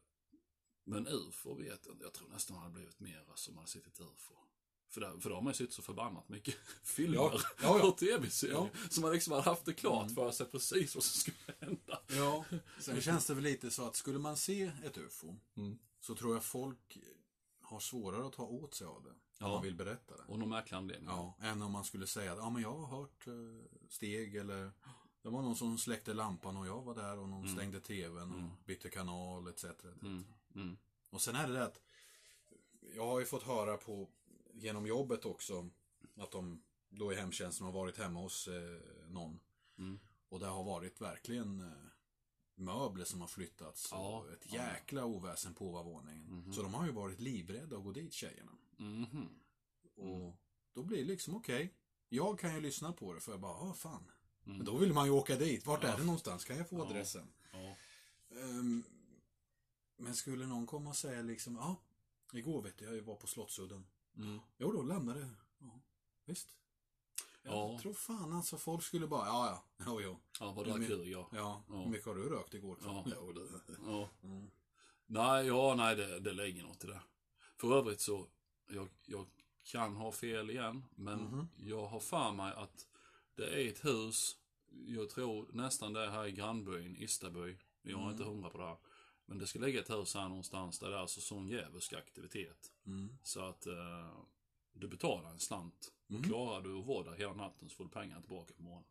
[0.85, 2.05] Men UFO vet jag inte.
[2.05, 4.35] Jag tror nästan man hade blivit mer alltså, om man hade sett ett UFO.
[4.95, 7.89] För, där, för då har man ju sett så förbannat mycket filmer Ja, ja, ja.
[7.89, 8.55] och tv-serier.
[8.55, 8.69] Ja.
[8.91, 12.01] Så man liksom hade haft det klart för sig precis vad som skulle hända.
[12.09, 12.45] Ja,
[12.81, 15.79] sen känns det väl lite så att skulle man se ett UFO Mm.
[16.01, 16.99] så tror jag folk
[17.63, 19.11] har svårare att ta åt sig av det.
[19.11, 19.49] Om Ja.
[19.49, 20.23] man vill berätta det.
[20.27, 21.09] Och någon märklig anledning.
[21.11, 23.33] Ja, än om man skulle säga att ja, men jag har hört eh,
[23.89, 24.73] steg eller
[25.23, 28.65] det var någon som släckte lampan och jag var där och någon stängde tvn och
[28.67, 29.65] bytte kanal etc.
[29.65, 29.85] etc.
[30.03, 30.25] Mm.
[30.55, 30.77] Mm.
[31.11, 31.81] Och sen är det det att
[32.97, 34.09] jag har ju fått höra på
[34.55, 35.71] genom jobbet också
[36.17, 39.41] att de då i hemtjänsten har varit hemma hos eh, någon.
[39.79, 39.99] Mm.
[40.29, 41.73] Och det har varit verkligen eh,
[42.55, 44.55] möbler som har flyttats Ja, och ett ja.
[44.55, 46.53] Jäkla oväsen på övervåningen.
[46.53, 48.53] Så de har ju varit livrädda att gå dit tjejerna.
[48.77, 49.29] Mhm.
[49.97, 50.37] Och
[50.73, 51.75] då blir det liksom okej.
[52.09, 54.11] Jag kan ju lyssna på det för jag bara, ah fan.
[54.47, 54.57] Mm.
[54.57, 55.67] Men då vill man ju åka dit.
[55.67, 55.89] Vart Ja.
[55.89, 56.45] är det någonstans?
[56.45, 56.87] Kan jag få Ja.
[56.87, 57.33] adressen?
[57.53, 57.77] Ja.
[58.41, 58.85] Ehm,
[59.97, 61.77] men skulle någon komma och säga liksom, ja,
[62.33, 63.87] igår vet jag, jag var på Slottsudden.
[64.17, 64.41] Mm.
[64.59, 65.81] Jo, då lämnade ja,
[66.25, 66.49] visst.
[67.43, 67.79] Jag Ja.
[67.83, 69.47] tror fan alltså folk skulle bara, ja,
[69.79, 70.19] ja, jo, jo.
[70.41, 71.11] Ja, vad drack du?
[71.11, 71.29] Ja.
[71.33, 71.75] Ja, Ja.
[71.83, 72.79] hur mycket har du rökt igår?
[72.85, 73.05] Ja.
[73.17, 73.49] Jo, det.
[73.87, 74.09] ja.
[74.23, 74.51] Mm.
[75.07, 77.01] Nej, ja, nej, det, det lägger något i det.
[77.57, 78.27] För övrigt så,
[78.69, 79.27] jag, jag
[79.65, 81.49] kan ha fel igen, men Mhm.
[81.57, 82.87] jag har för mig att
[83.35, 84.37] det är ett hus,
[84.87, 87.57] jag tror nästan det är här i grannbyn, Istaby.
[87.83, 88.11] Jag är Mm.
[88.11, 88.77] inte hundra på det här.
[89.27, 92.73] Men det ska ligga ett hus här någonstans där det är alltså sån djävulsk aktivitet.
[92.87, 93.19] Mm.
[93.23, 94.09] Så att eh,
[94.73, 95.93] du betalar en slant.
[96.11, 96.21] Mm.
[96.21, 98.89] Och klarar du att vara där hela natten så får du pengar tillbaka på morgonen.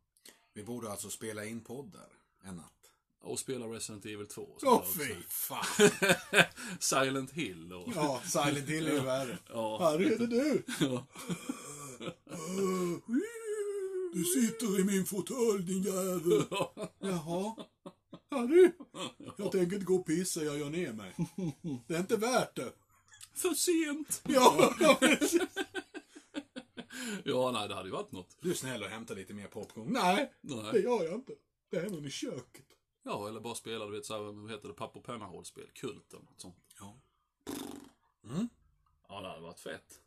[0.53, 2.09] Vi borde alltså spela in podd där
[2.49, 2.91] en natt.
[3.21, 4.41] Och spela Resident Evil 2.
[4.41, 5.65] och Åh där fy fan!
[6.79, 7.91] Silent Hill och...
[7.95, 9.37] Ja, Silent Hill är ju värre.
[9.49, 9.83] Ja.
[9.83, 10.63] Harry, är det du?
[10.79, 11.05] Ja.
[14.13, 16.45] Du sitter i min fåtölj din jävel.
[16.99, 17.55] Jaha.
[18.29, 18.71] Harry,
[19.37, 21.15] jag tänker inte gå och pissa, jag gör ner mig.
[21.87, 22.73] Det är inte värt det.
[23.35, 24.21] För sent!
[24.25, 24.75] Ja,
[27.25, 28.37] Ja, nej, det hade ju varit något.
[28.41, 29.87] Du är snäll och hämta lite mer popcorn.
[29.93, 30.83] Nej, det Nej.
[30.83, 31.33] gör jag inte.
[31.69, 32.65] Det är någon i köket.
[33.03, 35.69] Ja, eller bara spela, du vet, så här, vad heter det, papper och penna-hållspel.
[35.73, 36.55] Kult eller något sånt.
[36.79, 36.99] Ja.
[38.23, 38.49] Mm.
[39.07, 39.99] Ja, det hade varit fett.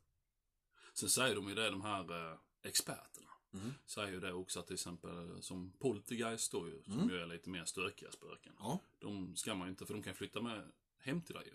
[0.95, 3.31] Sen säger de ju det, de här eh, experterna.
[3.59, 3.75] Mm.
[3.87, 7.09] Säger ju det också att till exempel som Poltergeist då ju, som Mm.
[7.11, 8.53] ju är lite mer stökiga spöken.
[8.59, 8.79] Ja.
[8.99, 11.53] De ska man ju inte, för de kan flytta med hem till dig ju.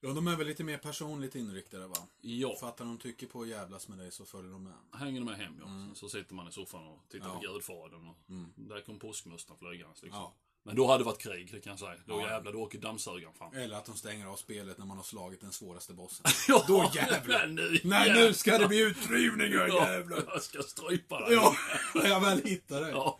[0.00, 1.96] Ja, de är väl lite mer personligt inriktade va?
[2.20, 4.74] Ja, Fattar de tycker på att jävlas med dig så följer de med.
[4.92, 5.94] hänger de med hem ja.
[5.94, 7.34] Så sitter man i soffan och tittar Ja.
[7.34, 8.16] på Gudfadern och
[8.56, 10.20] där kom påskmustan flygandes liksom.
[10.20, 10.34] Ja.
[10.66, 11.94] Men då hade det varit krig, det kan jag säga.
[12.06, 12.30] Då Ja.
[12.30, 13.54] jävlar, då åker dammsugaren fram.
[13.54, 16.26] Eller att de stänger av spelet när man har slagit den svåraste bossen.
[16.48, 17.46] Ja, Då jävlar.
[17.46, 18.14] nu, Nej, jävlar.
[18.26, 20.22] nu ska det bli utdrivningar Ja, jävlar!
[20.26, 21.34] jag ska strypa dig.
[21.34, 21.56] Ja,
[21.94, 22.90] när jag väl hittar dig.
[22.92, 23.18] Ja.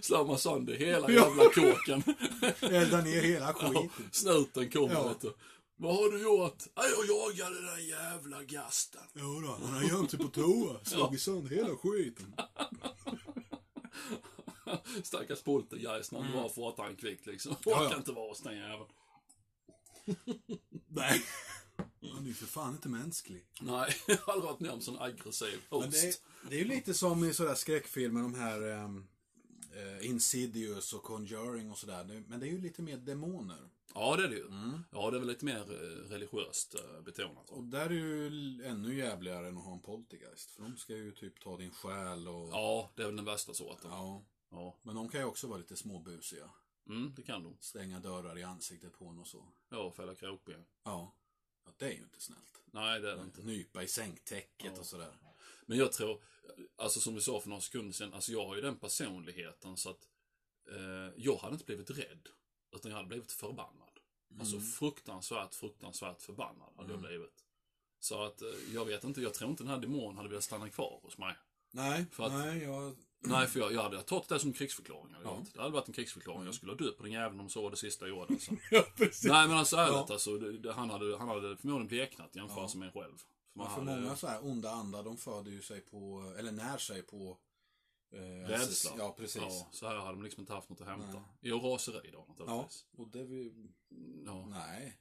[0.00, 1.14] Slår man sönder hela Ja.
[1.24, 2.02] jävla kåken.
[2.60, 4.08] Elda ner hela Ja, skiten.
[4.12, 5.08] snuten kommer Ja.
[5.08, 5.32] vet du.
[5.76, 6.58] Vad har du gjort?
[6.74, 9.00] "Ja, Jag jagade den där jävla gasten.
[9.12, 10.84] Ja då, han har gömt sig på toa.
[10.84, 12.34] Slagit sönder hela skiten.
[15.02, 17.56] Stackars poltergeist när han drar fartan kvickt liksom.
[17.64, 17.96] Ja, Orkar ja.
[17.96, 18.90] inte vara hos den jäveln.
[20.88, 21.22] Nej.
[22.12, 23.46] Han är ju för fan inte mänsklig.
[23.60, 25.82] Nej, jag har aldrig varit med om sån aggressiv host.
[25.82, 26.14] Men det, är,
[26.50, 29.08] det är ju lite som i sådär skräckfilmer, de här um,
[30.00, 32.24] Insidious och Conjuring och sådär.
[32.28, 33.68] Men det är ju lite mer demoner.
[33.94, 34.46] Ja, det är det ju.
[34.46, 34.84] Mm.
[34.90, 37.50] Ja, det är väl lite mer eh, religiöst eh, betonat.
[37.50, 38.26] Och där är ju
[38.64, 40.50] ännu jävligare än att ha en poltergeist.
[40.50, 42.48] För de ska ju typ ta din själ och...
[42.52, 43.90] Ja, det är väl den värsta sorten.
[43.90, 44.24] Ja.
[44.52, 44.76] Ja.
[44.82, 46.50] Men de kan ju också vara lite småbusiga.
[46.88, 47.56] Mm, det kan de.
[47.60, 49.48] Stänga dörrar i ansiktet på en och så.
[49.68, 50.64] Ja, fälla krokben.
[50.84, 51.14] Ja.
[51.64, 52.62] ja det är ju inte snällt.
[52.66, 53.42] Nej, det är det inte.
[53.42, 54.80] Nypa i sängtäcket Ja.
[54.80, 55.16] och sådär.
[55.66, 56.22] Men jag tror,
[56.76, 59.90] alltså som vi sa för några sekunder sedan, alltså jag har ju den personligheten så
[59.90, 60.08] att
[60.70, 62.28] eh, jag hade inte blivit rädd.
[62.72, 63.88] Utan jag hade blivit förbannad.
[64.40, 67.44] Alltså fruktansvärt, fruktansvärt förbannad hade jag blivit.
[68.00, 70.68] Så att eh, jag vet inte, jag tror inte den här demonen hade velat stanna
[70.70, 71.34] kvar hos mig.
[71.70, 72.96] Nej, För att- nej, jag...
[73.24, 75.14] Nej, för jag, jag hade tagit det som krigsförklaring.
[75.24, 75.42] Ja.
[75.54, 76.44] Det hade varit en krigsförklaring.
[76.44, 78.34] Jag skulle ha dött på den jäveln om så var det sista jag gjorde.
[78.34, 78.52] Alltså.
[78.70, 79.24] Ja, precis.
[79.24, 80.06] Nej men alltså ärligt Ja.
[80.10, 83.16] alltså, det, det, han, hade, han hade förmodligen bleknat i jämförelse med en själv.
[83.16, 86.32] För man Ja, för hade- många så här onda andar, de föder ju sig på,
[86.38, 87.38] eller när sig på...
[88.14, 88.90] Eh, Rädsla.
[88.98, 89.42] Ja, precis.
[89.42, 91.06] Ja, så här hade de liksom inte haft något att hämta.
[91.12, 91.22] Nej.
[91.40, 92.86] Jo, raseri då Ja, naturligtvis.
[92.96, 93.52] och det vi...
[94.26, 94.46] Ja.
[94.50, 94.98] Nej.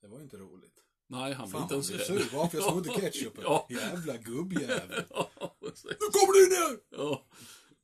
[0.00, 0.82] Det var ju inte roligt.
[1.08, 2.00] Nej, han Fan, inte ens rädd.
[2.06, 3.42] sur bara för jag snodde ketchupen.
[3.44, 3.66] Ja.
[3.70, 5.04] Jävla gubbjävel.
[5.10, 5.30] Ja.
[5.60, 6.78] Nu kommer du ner!
[6.90, 7.26] Ja,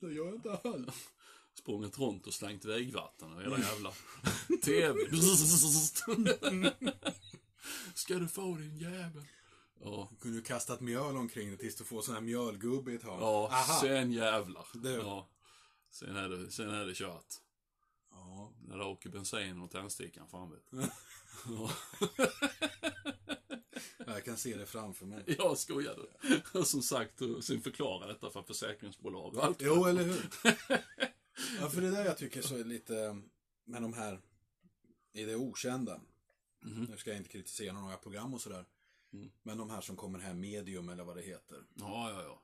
[0.01, 0.95] Det gör jag inte alls.
[1.59, 3.93] sprungit runt och slängt vägvatten och hela jävla
[4.65, 4.99] TV.
[7.95, 9.25] Ska du få din jävel?
[9.81, 12.95] Ja, Du kunde ju kastat mjöl omkring dig tills du får sån här mjölgubbe i
[12.95, 13.21] ett hörn.
[13.21, 13.81] ja Aha.
[13.81, 14.67] sen jävlar.
[14.75, 15.29] Det- Ja.
[15.91, 17.27] Sen är det, sen är det kört.
[18.11, 18.53] Ja.
[18.69, 20.77] När det åker bensin och tändstickan, fan vet du.
[24.07, 25.25] Jag kan se det framför mig.
[25.39, 26.03] jag skojade.
[26.55, 29.59] Och som sagt, sen förklara detta för försäkringsbolag och allt.
[29.61, 30.31] Jo, eller hur?
[31.61, 33.23] Ja, för det är där jag tycker så är lite
[33.65, 34.21] med de här
[35.13, 36.01] i det okända.
[36.65, 36.85] Mhm.
[36.91, 38.65] Nu ska jag inte kritisera några program och sådär.
[39.13, 39.31] Mm.
[39.43, 41.65] Men de här som kommer här, medium eller vad det heter.
[41.75, 42.43] Ja, ja, ja.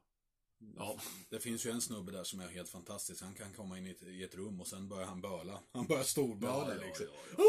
[0.76, 3.22] Ja, Det finns ju en snubbe där som är helt fantastisk.
[3.22, 5.60] Han kan komma in i ett, i ett rum och sen börjar han böla.
[5.72, 7.06] Han börjar storböla ja, liksom.
[7.36, 7.44] ja,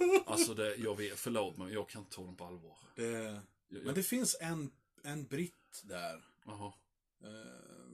[0.00, 0.22] ja.
[0.26, 2.76] Alltså det, jag vet, förlåt men jag kan inte ta dem på allvar.
[2.96, 4.70] Det, Jag, men jag, det finns en,
[5.02, 6.24] en britt där.
[6.44, 6.72] Jaha.
[7.20, 7.90] Eh,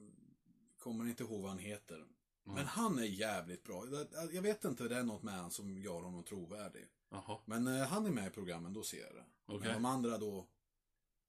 [0.78, 2.06] kommer inte ihåg vad han heter.
[2.44, 3.86] Men han är jävligt bra.
[4.32, 6.86] Jag, vet inte, det är något med han som gör honom trovärdig.
[7.10, 7.38] Jaha.
[7.44, 9.24] Men eh, han är med i programmen, då ser jag det.
[9.46, 9.60] Okej.
[9.60, 10.46] Men de andra då,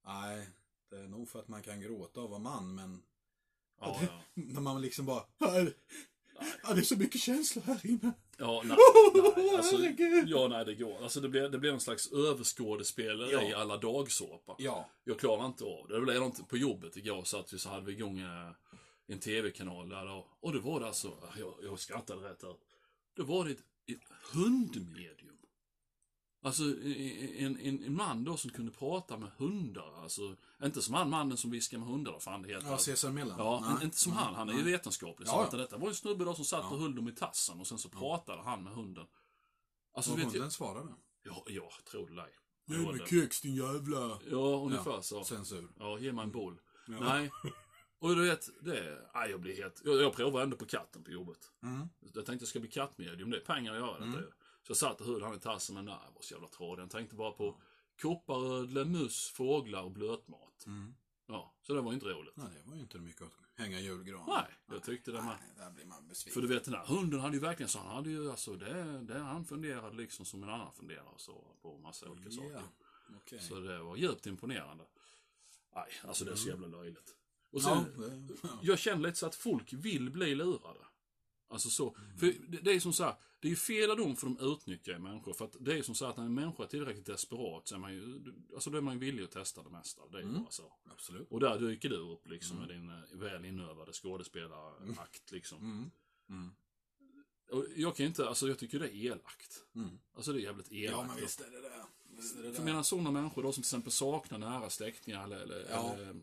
[0.06, 0.50] nej,
[0.90, 3.04] det är nog för att man kan gråta och vara man, men
[3.82, 4.22] Ja, ja.
[4.34, 5.74] när man liksom bara, "Här-
[6.64, 8.12] ja, det är så mycket känslor här inne.
[8.38, 8.78] Ja, nej,
[9.38, 9.76] nej, alltså,
[10.26, 11.04] ja, nej, det går.
[11.04, 13.42] Alltså det blir, det blir en slags överskådespeleri Ja.
[13.44, 14.56] i alla dagsåpa.
[14.58, 15.96] Ja, Jag klarar inte av det.
[15.96, 18.52] Det blev inte på jobbet igår så att vi så hade vi igång eh,
[19.08, 20.28] en tv-kanal där då.
[20.40, 22.56] Och det var det alltså, jag, jag skrattade rätt där.
[23.16, 25.38] Det var det ett, ett hundmedium.
[26.44, 30.02] Alltså en, en, en man då som kunde prata med hundar.
[30.04, 32.68] Alltså, inte som han mannen som viskar med hundar, vad fan det heter.
[32.68, 33.40] ja Cesar Millan.
[33.40, 33.86] Ja, Nej.
[33.86, 34.36] inte som han.
[34.36, 35.28] Han är ju vetenskaplig.
[35.28, 35.58] Ja, ja.
[35.58, 37.90] detta var en snubbe då som satt och höll dem i tassen och sen så
[37.90, 39.06] pratade han med hunden.
[39.94, 40.94] Alltså, Och vet jag, hunden svarade.
[41.24, 42.32] ja, ja, tror det dig.
[42.66, 43.08] Jag mig det.
[43.08, 44.20] kex din jävla...
[44.32, 45.24] Ja, ungefär så.
[45.24, 45.68] Censur.
[45.80, 46.62] Ja, ge mig en boll.
[46.88, 47.00] Ja.
[47.00, 47.32] Nej.
[48.00, 49.10] Och du vet, det...
[49.14, 49.82] Nej, jag blir helt...
[49.86, 51.52] Jag, jag provar ändå på katten på jobbet.
[51.64, 51.90] Mm.
[52.00, 54.32] Jag tänkte jag ska bli kattmedium, det är pengar att göra detta ju.
[54.64, 56.84] Så jag satt och höll han i tassen, men nej, jag var så jävla trådig.
[56.84, 57.62] Jag tänkte bara på
[58.02, 60.64] kopparödlor, mus, fåglar och blötmat.
[60.68, 60.96] Mm.
[61.28, 62.38] Ja, så det var inte roligt.
[62.38, 64.24] Nej, det var ju inte mycket att hänga julgran.
[64.28, 65.26] Nej, jag tyckte det med.
[65.26, 66.34] Nej, där blir man besviken.
[66.34, 69.02] För du vet den här hunden hade ju verkligen så, han hade ju alltså det,
[69.02, 72.52] det han funderade liksom som en annan funderar så på massa olika saker.
[72.54, 72.62] Ja,
[73.22, 73.40] okej.
[73.40, 74.84] Så det var djupt imponerande.
[75.76, 77.16] Nej, alltså det är så jävla löjligt.
[77.52, 78.50] Och Ja, sen, det, ja.
[78.62, 80.80] jag känner lite så att folk vill bli lurade.
[81.52, 82.18] Alltså så, Mm.
[82.18, 84.40] för det, det är som så här, det är ju fel av dem för de
[84.54, 85.34] utnyttjar människor.
[85.34, 87.76] För att det är som så här att när en människa är tillräckligt desperat så
[87.76, 90.02] är man ju, alltså då är man ju villig att testa det mesta.
[90.12, 90.34] Det är Mm.
[90.44, 90.74] bara så.
[90.92, 91.28] Absolut.
[91.32, 95.58] Och där dyker du upp liksom med din eh, väl inövade skådespelarakt liksom.
[95.60, 95.92] Mm.
[96.30, 96.52] Mm.
[97.52, 99.64] Och jag kan inte, alltså jag tycker det är elakt.
[99.76, 100.00] Mm.
[100.14, 100.98] Alltså det är jävligt elakt.
[100.98, 101.86] Ja, men visst är det det.
[102.10, 105.38] Visst är det För menar sådana människor då som till exempel saknar nära släktingar eller,
[105.38, 105.94] eller, Ja.
[105.94, 106.16] eller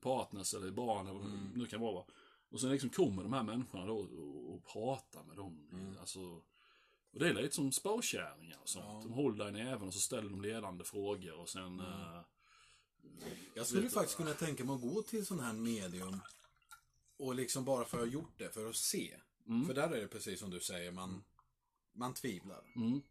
[0.00, 1.50] partners eller barn eller vad Mm.
[1.52, 2.04] det nu kan vara.
[2.50, 5.68] Och sen liksom kommer de här människorna då och, och pratar med dem.
[5.72, 5.98] Mm.
[6.00, 6.20] Alltså,
[7.12, 8.86] och det är lite som spåkärringar och sånt.
[8.88, 9.00] Ja.
[9.02, 11.80] De håller dig i näven och så ställer de ledande frågor och sen...
[11.80, 11.80] Mm.
[11.80, 12.20] eh,
[13.54, 16.20] Jag skulle du faktiskt kunna tänka mig att gå till sån här medium
[17.16, 19.16] och liksom bara för att ha gjort det, för att se.
[19.46, 19.66] Mm.
[19.66, 21.24] För där är det precis som du säger, man,
[21.92, 22.64] man tvivlar.
[22.76, 23.02] mm,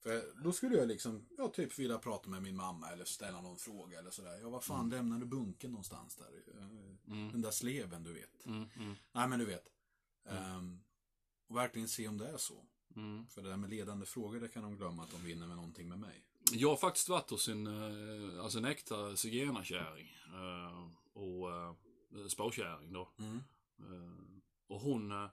[0.00, 3.56] För då skulle jag liksom, ja typ vilja prata med min mamma eller ställa någon
[3.58, 4.38] fråga eller sådär.
[4.42, 6.42] Ja, vad fan lämnade bunken någonstans där?
[6.56, 6.64] Eh,
[7.12, 8.46] mm, Den där sleven, du vet.
[8.46, 9.68] mm, mm, Nej, men du vet.
[10.28, 10.80] Ehm,
[11.48, 12.66] och verkligen se om det är så.
[12.96, 13.26] mm.
[13.26, 15.88] För det där med ledande frågor, det kan de glömma att de vinner med någonting
[15.88, 16.24] med mig.
[16.52, 20.16] Jag har faktiskt varit hos en, eh, alltså en äkta zigenarkärring.
[20.26, 21.48] eh, Och
[22.30, 23.08] spåkärring då.
[23.18, 23.40] Mm.
[24.66, 25.28] Och hon,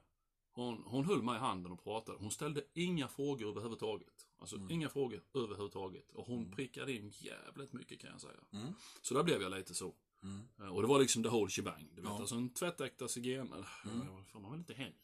[0.50, 2.18] hon, hon höll mig i handen och pratade.
[2.18, 4.25] Hon ställde inga frågor överhuvudtaget.
[4.38, 4.70] Alltså Mm.
[4.70, 6.12] inga frågor överhuvudtaget.
[6.12, 8.40] Och hon prickade in jävligt mycket kan jag säga.
[8.52, 8.74] Mm.
[9.02, 9.94] Så där blev jag lite så.
[10.22, 10.48] Mm.
[10.60, 11.88] Eh, Och det var liksom the whole shebang.
[11.94, 12.18] Du vet, Ja.
[12.20, 13.64] alltså en tvättäkta zigenare.
[13.84, 14.00] Mm.
[14.00, 14.24] Mm.
[14.24, 14.94] Får man väl inte heller.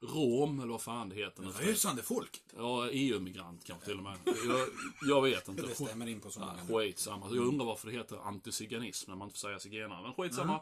[0.00, 1.52] Rom, eller vad fan det heter.
[1.52, 1.76] tiden.
[1.76, 2.54] Sandöfolket.
[2.56, 4.18] Ja, EU-migrant kanske till och med.
[4.26, 4.68] Jag,
[5.02, 5.62] jag vet inte.
[5.62, 6.58] Det stämmer in på så många.
[6.68, 7.26] Ja, skitsamma.
[7.30, 10.02] Jag undrar varför det heter antiziganism när man inte får säga zigenare.
[10.02, 10.60] Men skitsamma.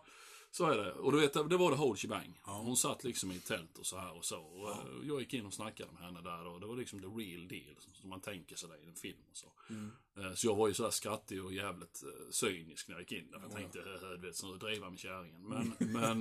[0.56, 0.92] Så är det.
[0.92, 2.40] Och du vet, det var det whole shebang.
[2.46, 2.52] Ja.
[2.52, 4.40] Hon satt liksom i ett tält och så här och så.
[4.40, 4.76] Och eh,
[5.08, 7.76] jag gick in och snackade med henne där och det var liksom the real deal.
[7.92, 9.46] Som man tänker sig det i en film och så.
[9.70, 9.90] Mm.
[10.16, 13.30] Eh, Så jag var ju sådär skrattig och jävligt eh, cynisk när jag gick in
[13.30, 13.40] där.
[13.40, 15.42] Jag tänkte, "Hö, hö, du vet, så driva med kärringen.
[15.48, 16.20] Men, men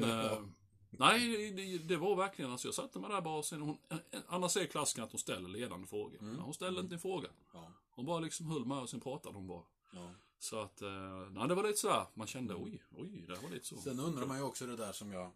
[0.90, 3.78] nej, det, det var verkligen, alltså jag satte mig där bara och sen, hon,
[4.28, 6.18] annars är klassiken att hon ställer ledande frågor.
[6.22, 7.28] Men hon ställde inte en fråga.
[7.54, 7.72] Ja.
[7.90, 9.64] Hon bara liksom höll med och sen pratade hon bara.
[9.92, 10.12] Ja.
[10.44, 13.66] Så att, eh, nej det var lite sådär, man kände oj, oj, det var lite
[13.66, 13.78] så.
[13.78, 15.32] Sen undrar man ju också det där som jag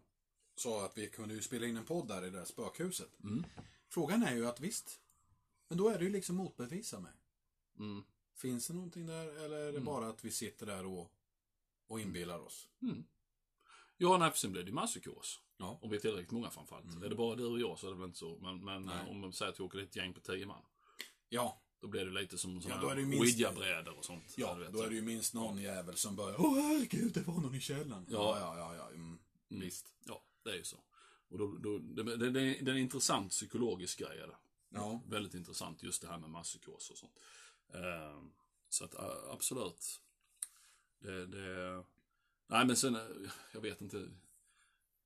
[0.56, 3.20] sa att vi kunde ju spela in en podd där i det där spökhuset.
[3.24, 3.44] Mm.
[3.88, 5.00] Frågan är ju att visst,
[5.68, 7.12] men då är det ju liksom motbevisa mig.
[7.78, 8.02] Mm.
[8.34, 9.84] Finns det någonting där eller är det Mm.
[9.84, 11.12] bara att vi sitter där och,
[11.86, 12.68] och inbillar oss?
[12.82, 13.04] Mm.
[13.96, 15.40] Ja, nej, för sen blev det ju masspsykos.
[15.56, 15.78] Ja.
[15.82, 16.84] Om vi är tillräckligt många framförallt.
[16.84, 17.02] Mm.
[17.02, 18.38] Är det bara du och jag så är det väl inte så.
[18.38, 20.62] Men, men eh, om man säger att vi åker ett gäng på tio man.
[21.28, 24.34] Ja, Då blir det lite som Ja, sådana här minst- ouija-brädor och sånt.
[24.36, 24.72] ja vet.
[24.72, 27.60] då är det ju minst någon jävel som börjar Åh herregud, det var någon i
[27.60, 28.06] källaren.
[28.10, 28.38] Ja.
[28.40, 28.88] ja, ja, ja.
[28.88, 29.18] Mm.
[29.50, 29.62] Mm.
[29.62, 29.92] Visst.
[30.04, 30.76] Ja, det är ju så.
[31.28, 34.18] Och då, då, det, det, det, är en intressant psykologisk grej.
[34.18, 34.36] Är det.
[34.68, 35.02] Ja.
[35.06, 37.12] Väldigt intressant just det här med masspsykos och sånt.
[37.74, 38.22] Eh,
[38.68, 38.94] så att
[39.30, 40.00] absolut.
[40.98, 41.84] Det, det...
[42.46, 43.02] Nej men sen, eh,
[43.52, 44.08] jag vet inte.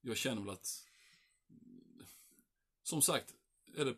[0.00, 0.86] Jag känner väl att...
[2.82, 3.34] Som sagt,
[3.76, 3.94] är det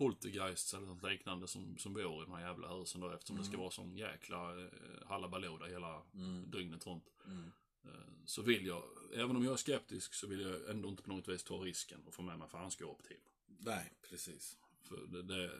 [0.00, 3.44] poltergeists eller något liknande som, som bor i de här jävla husen då eftersom det
[3.44, 4.68] ska vara sån jäkla eh,
[5.06, 6.50] halabaloo där hela Mm.
[6.50, 7.04] dygnet runt.
[7.26, 7.52] Mm.
[7.84, 7.90] Eh,
[8.24, 8.82] Så vill jag,
[9.14, 12.00] även om jag är skeptisk så vill jag ändå inte på något vis ta risken
[12.06, 13.18] och få med mig fanskapet hem.
[13.58, 14.56] Nej, precis.
[14.82, 15.50] För det, det,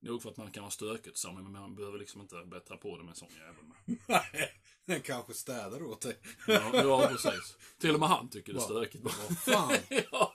[0.00, 2.96] nog för att man kan ha stökigt så, men man behöver liksom inte bättra på
[2.96, 3.64] det med en sån jävel.
[4.08, 6.16] Nej, den kanske städar åt dig.
[6.46, 7.56] Ja, ja, precis.
[7.78, 9.04] Till och med han tycker det är stökigt.
[9.04, 9.72] Vad fan.
[10.12, 10.34] ja.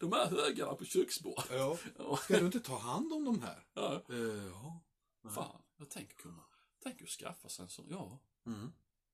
[0.00, 1.50] De här högarna på köksbordet.
[1.50, 2.16] Ja.
[2.16, 3.64] Ska du inte ta hand om de här?
[3.74, 4.02] ja.
[4.10, 4.16] Eh,
[4.52, 4.82] ja.
[5.34, 6.42] Fan, jag tänker kunna,
[6.82, 8.72] tänker att skaffa sig en sån, ja, Mm.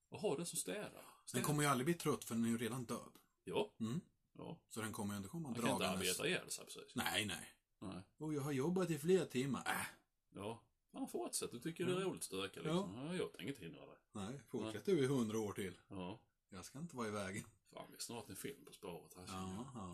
[0.09, 1.05] och ha det som städare.
[1.33, 3.18] Den kommer ju aldrig bli trött för den är ju redan död.
[3.45, 4.01] Ja, Mm.
[4.38, 4.59] ja.
[4.68, 6.09] Så den kommer ju inte komma Man kan inte dragandes.
[6.09, 6.95] arbeta ihjäl sig precis.
[6.95, 7.49] Nej, nej.
[7.79, 8.03] Nej.
[8.18, 9.62] Och jag har jobbat i flera timmar.
[9.66, 9.87] Äh,
[10.35, 11.51] Ja, man fortsätt.
[11.51, 12.95] Du tycker det är roligt att stöka liksom.
[13.07, 13.14] Ja.
[13.14, 13.97] jag tänker inte hindra dig.
[14.12, 14.40] nej.
[14.49, 15.81] Fortsätt du i hundra år till.
[15.88, 16.21] Ja.
[16.49, 17.45] Jag ska inte vara i vägen.
[17.73, 19.25] Fan, vi är snart en film på spåret här.
[19.29, 19.92] Ja, ja.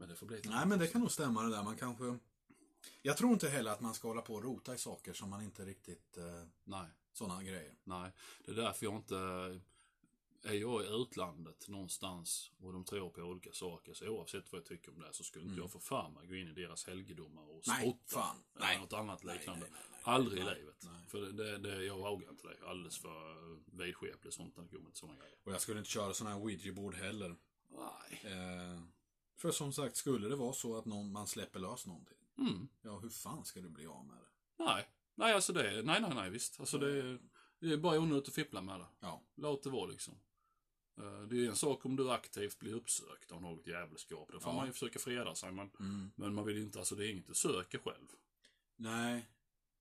[0.00, 1.62] Men det får bli ett Nej, men det kan nog stämma det där.
[1.62, 2.18] Man kanske...
[3.02, 5.42] Jag tror inte heller att man ska hålla på och rota i saker som man
[5.42, 6.16] inte riktigt...
[6.16, 6.24] Eh,
[6.64, 7.74] Nej, sådana grejer.
[7.84, 8.10] nej.
[8.44, 9.16] Det är därför jag inte...
[10.42, 14.66] Är jag i utlandet någonstans och de tror på olika saker, så oavsett vad jag
[14.66, 16.86] tycker om det, så skulle inte jag få för mig att gå in i deras
[16.86, 18.20] helgedomar och Nej, spotta.
[18.22, 18.36] fan.
[18.56, 18.78] Eller Nej.
[18.80, 19.66] något annat Nej, liknande.
[19.70, 20.00] nej, nej, nej.
[20.02, 20.76] Aldrig Nej, i livet.
[20.84, 21.06] nej.
[21.08, 22.68] För det, det, det, jag vågar inte det.
[22.68, 25.36] Alldeles för vidskeplig sånt när det kommer till sådana grejer.
[25.44, 27.36] Och jag skulle inte köra sådana här ouija-bord heller.
[27.68, 28.32] Nej.
[28.32, 28.80] Eh,
[29.40, 32.18] för som sagt, skulle det vara så att någon, man släpper lös någonting.
[32.38, 32.68] Mm.
[32.82, 34.64] Ja, hur fan ska du bli av med det?
[34.64, 34.88] Nej.
[35.14, 36.60] Nej, alltså det, nej, nej, nej, visst.
[36.60, 37.18] Alltså det,
[37.60, 38.86] det är bara onödigt att fippla med det.
[39.00, 39.22] Ja.
[39.34, 40.14] Låt det vara liksom.
[41.00, 44.28] Eh, Det är en sak om du aktivt blir uppsökt av något jävelskap.
[44.32, 44.56] Då får Ja.
[44.56, 45.52] man ju försöka freda sig.
[45.52, 46.10] Men, Mm.
[46.16, 48.06] men man vill ju inte, alltså det är inget du söker själv.
[48.76, 49.26] Nej,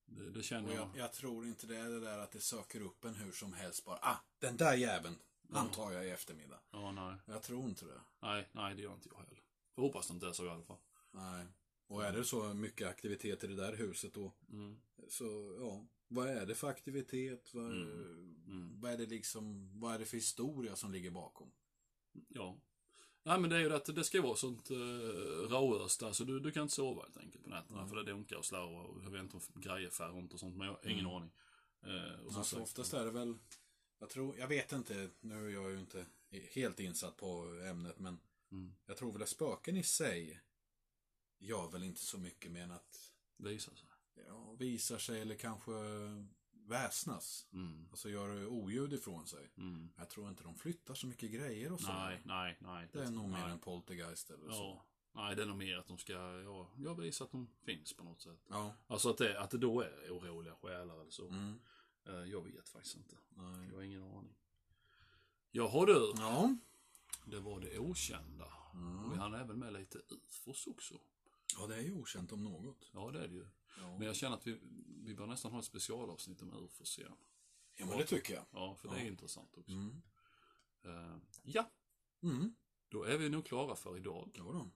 [0.06, 0.88] Det, det känner jag.
[0.88, 3.54] jag, jag tror inte det är det där att det söker upp en hur som
[3.54, 4.00] helst bara.
[4.02, 5.16] Ah, den där jäveln.
[5.54, 6.60] Han tar jag i eftermiddag.
[6.72, 7.16] Ja, nej.
[7.26, 8.02] Jag tror inte det.
[8.20, 9.40] Nej, nej, det gör inte jag heller.
[9.80, 10.78] Jag hoppas det inte är så i alla fall.
[11.12, 11.46] Nej.
[11.88, 14.80] Och är det så mycket aktivitet i det där huset då, Mm.
[15.08, 17.54] så ja, vad är det för aktivitet?
[17.54, 18.36] Vad, Mm.
[18.48, 18.80] Mm.
[18.82, 21.52] vad är det liksom, vad är det för historia som ligger bakom?
[22.28, 22.58] Ja.
[23.24, 24.78] Nej men det är ju att det ska vara sånt uh,
[25.50, 27.88] råös där så du, du kan inte sova helt enkelt på nätterna.
[27.88, 30.58] För det dunkar och slår och jag vet inte om grejer fär runt och sånt
[30.58, 31.16] men jag har ingen Mm.
[31.18, 31.32] aning.
[31.88, 33.38] Uh, och Alltså oftast är det väl,
[34.00, 36.06] jag tror, jag vet inte, nu är jag ju inte
[36.52, 38.20] helt insatt på ämnet men
[38.52, 38.74] Mm.
[38.86, 40.42] jag tror väl att spöken i sig
[41.40, 43.90] gör väl inte så mycket mer än att visar sig.
[44.28, 45.72] ja, visar sig eller kanske
[46.52, 47.48] väsnas.
[47.54, 47.88] Mm.
[47.92, 49.52] Alltså gör oljud ifrån sig.
[49.58, 49.90] Mm.
[49.98, 51.94] Jag tror inte de flyttar så mycket grejer och så.
[51.94, 52.90] Nej, nej, nej.
[52.94, 54.54] Det är nog mer en poltergeist eller så.
[54.54, 54.86] Ja.
[55.12, 58.04] Nej, det är nog mer att de ska, ja, jag visar att de finns på
[58.04, 58.46] något sätt.
[58.50, 58.76] Ja.
[58.88, 61.28] Alltså att det, att det då är oroliga själar eller så.
[61.28, 61.60] Mm.
[62.06, 63.18] Eh, jag vet faktiskt inte.
[63.30, 63.68] Nej.
[63.70, 64.36] Jag har ingen aning.
[65.52, 66.56] Jaha du, Ja.
[67.30, 68.54] Det var det okända.
[68.74, 69.10] Mm.
[69.12, 71.00] Vi hann även med lite ufos också.
[71.60, 72.90] ja, det är ju okänt om något.
[72.94, 73.48] Ja, det är det ju.
[73.80, 74.60] Ja, Men jag känner att vi,
[75.04, 77.18] vi bör nästan ha ett specialavsnitt om ufos igen.
[77.76, 78.46] ja men det tycker jag.
[78.52, 79.06] Ja, för det är Ja.
[79.08, 79.72] intressant också.
[79.72, 80.02] Mm.
[80.84, 81.72] Eh, ja,
[82.22, 82.56] Mm.
[82.90, 84.32] då är vi nog klara för idag.
[84.34, 84.72] Ja då.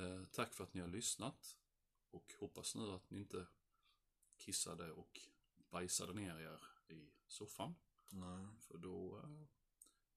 [0.00, 1.56] Eh, tack för att ni har lyssnat.
[2.10, 3.46] Och hoppas nu att ni inte
[4.36, 5.20] kissade och
[5.70, 6.60] bajsade ner er
[6.94, 7.74] i soffan.
[8.08, 8.46] Nej.
[8.60, 9.18] För då...
[9.18, 9.46] eh,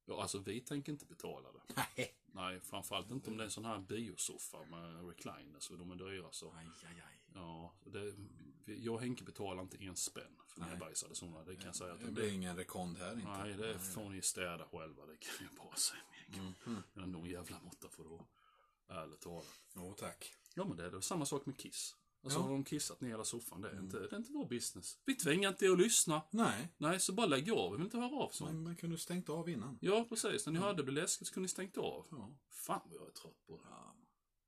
[0.06, 1.84] Ja, alltså vi tänker inte betala det.
[1.98, 2.16] Nej.
[2.28, 5.96] Nej, framförallt inte om det är en sån här biosoffa med recliners och de är
[5.96, 6.52] dyra så.
[6.52, 7.20] Aj, aj, aj.
[7.34, 8.14] Ja, det,
[8.66, 11.44] jag och Henke betalar inte en spänn för nedbajsade sådana.
[11.44, 11.94] Det kan jag säga.
[11.94, 13.28] Att Det det, blir ingen rekond här inte.
[13.28, 15.06] nej, det får ni städa själva.
[15.06, 16.02] Det kan jag bara säga.
[16.34, 16.54] Mm.
[16.96, 17.12] Mm.
[17.12, 18.26] Någon jävla måtta får då.
[18.88, 19.46] Ärligt talat.
[19.76, 20.34] Jo, tack.
[20.54, 21.02] Ja, men det är det.
[21.02, 21.96] samma sak med kiss.
[22.26, 22.44] Alltså Ja.
[22.44, 22.52] Mm.
[22.52, 24.98] har de kissat ner hela soffan, det är, inte, det är inte vår business.
[25.06, 26.22] Vi tvingar inte er att lyssna.
[26.32, 27.72] Nej, Nej, så bara lägg av.
[27.72, 28.52] Vi vill inte höra av sånt.
[28.52, 29.78] men man kunde stängt av innan.
[29.82, 30.46] Ja, precis.
[30.46, 32.08] När ni hörde det blev läskigt så kunde ni stängt av.
[32.12, 32.30] Ja.
[32.50, 33.64] Fan vad jag är trött på det.
[33.70, 33.96] Ja.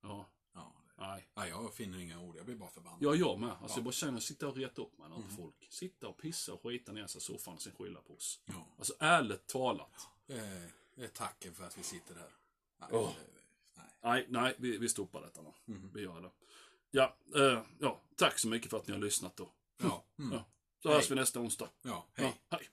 [0.01, 0.73] Ja, ja.
[0.97, 1.27] nej.
[1.35, 2.35] Nej, jag finner inga ord.
[2.35, 2.99] Jag blir bara förbannad.
[3.01, 3.49] Ja, jag med.
[3.49, 3.73] Alltså Ja.
[3.75, 5.29] jag bara känner sitta och reta upp mig Mm.
[5.29, 5.67] folk.
[5.69, 8.41] Sitta och pissa och skita ner sig i soffan och sen skylla på oss.
[8.45, 8.67] Ja.
[8.77, 10.07] Alltså ärligt talat.
[10.25, 12.29] Det är, det är tacken för att vi sitter här.
[12.79, 12.97] Nej, det-
[13.75, 13.85] nej.
[14.01, 15.53] Nej, nej, vi, vi stoppar detta nu.
[15.65, 15.91] Mhm.
[15.93, 16.31] Vi gör det.
[16.91, 19.49] Ja, eh, ja, tack så mycket för att ni har lyssnat då.
[19.83, 20.05] Ja.
[20.19, 20.33] Mm.
[20.33, 20.45] Ja.
[20.83, 21.69] Så hörs vi nästa onsdag.
[21.81, 22.25] ja, hej.
[22.49, 22.69] Ja, hej.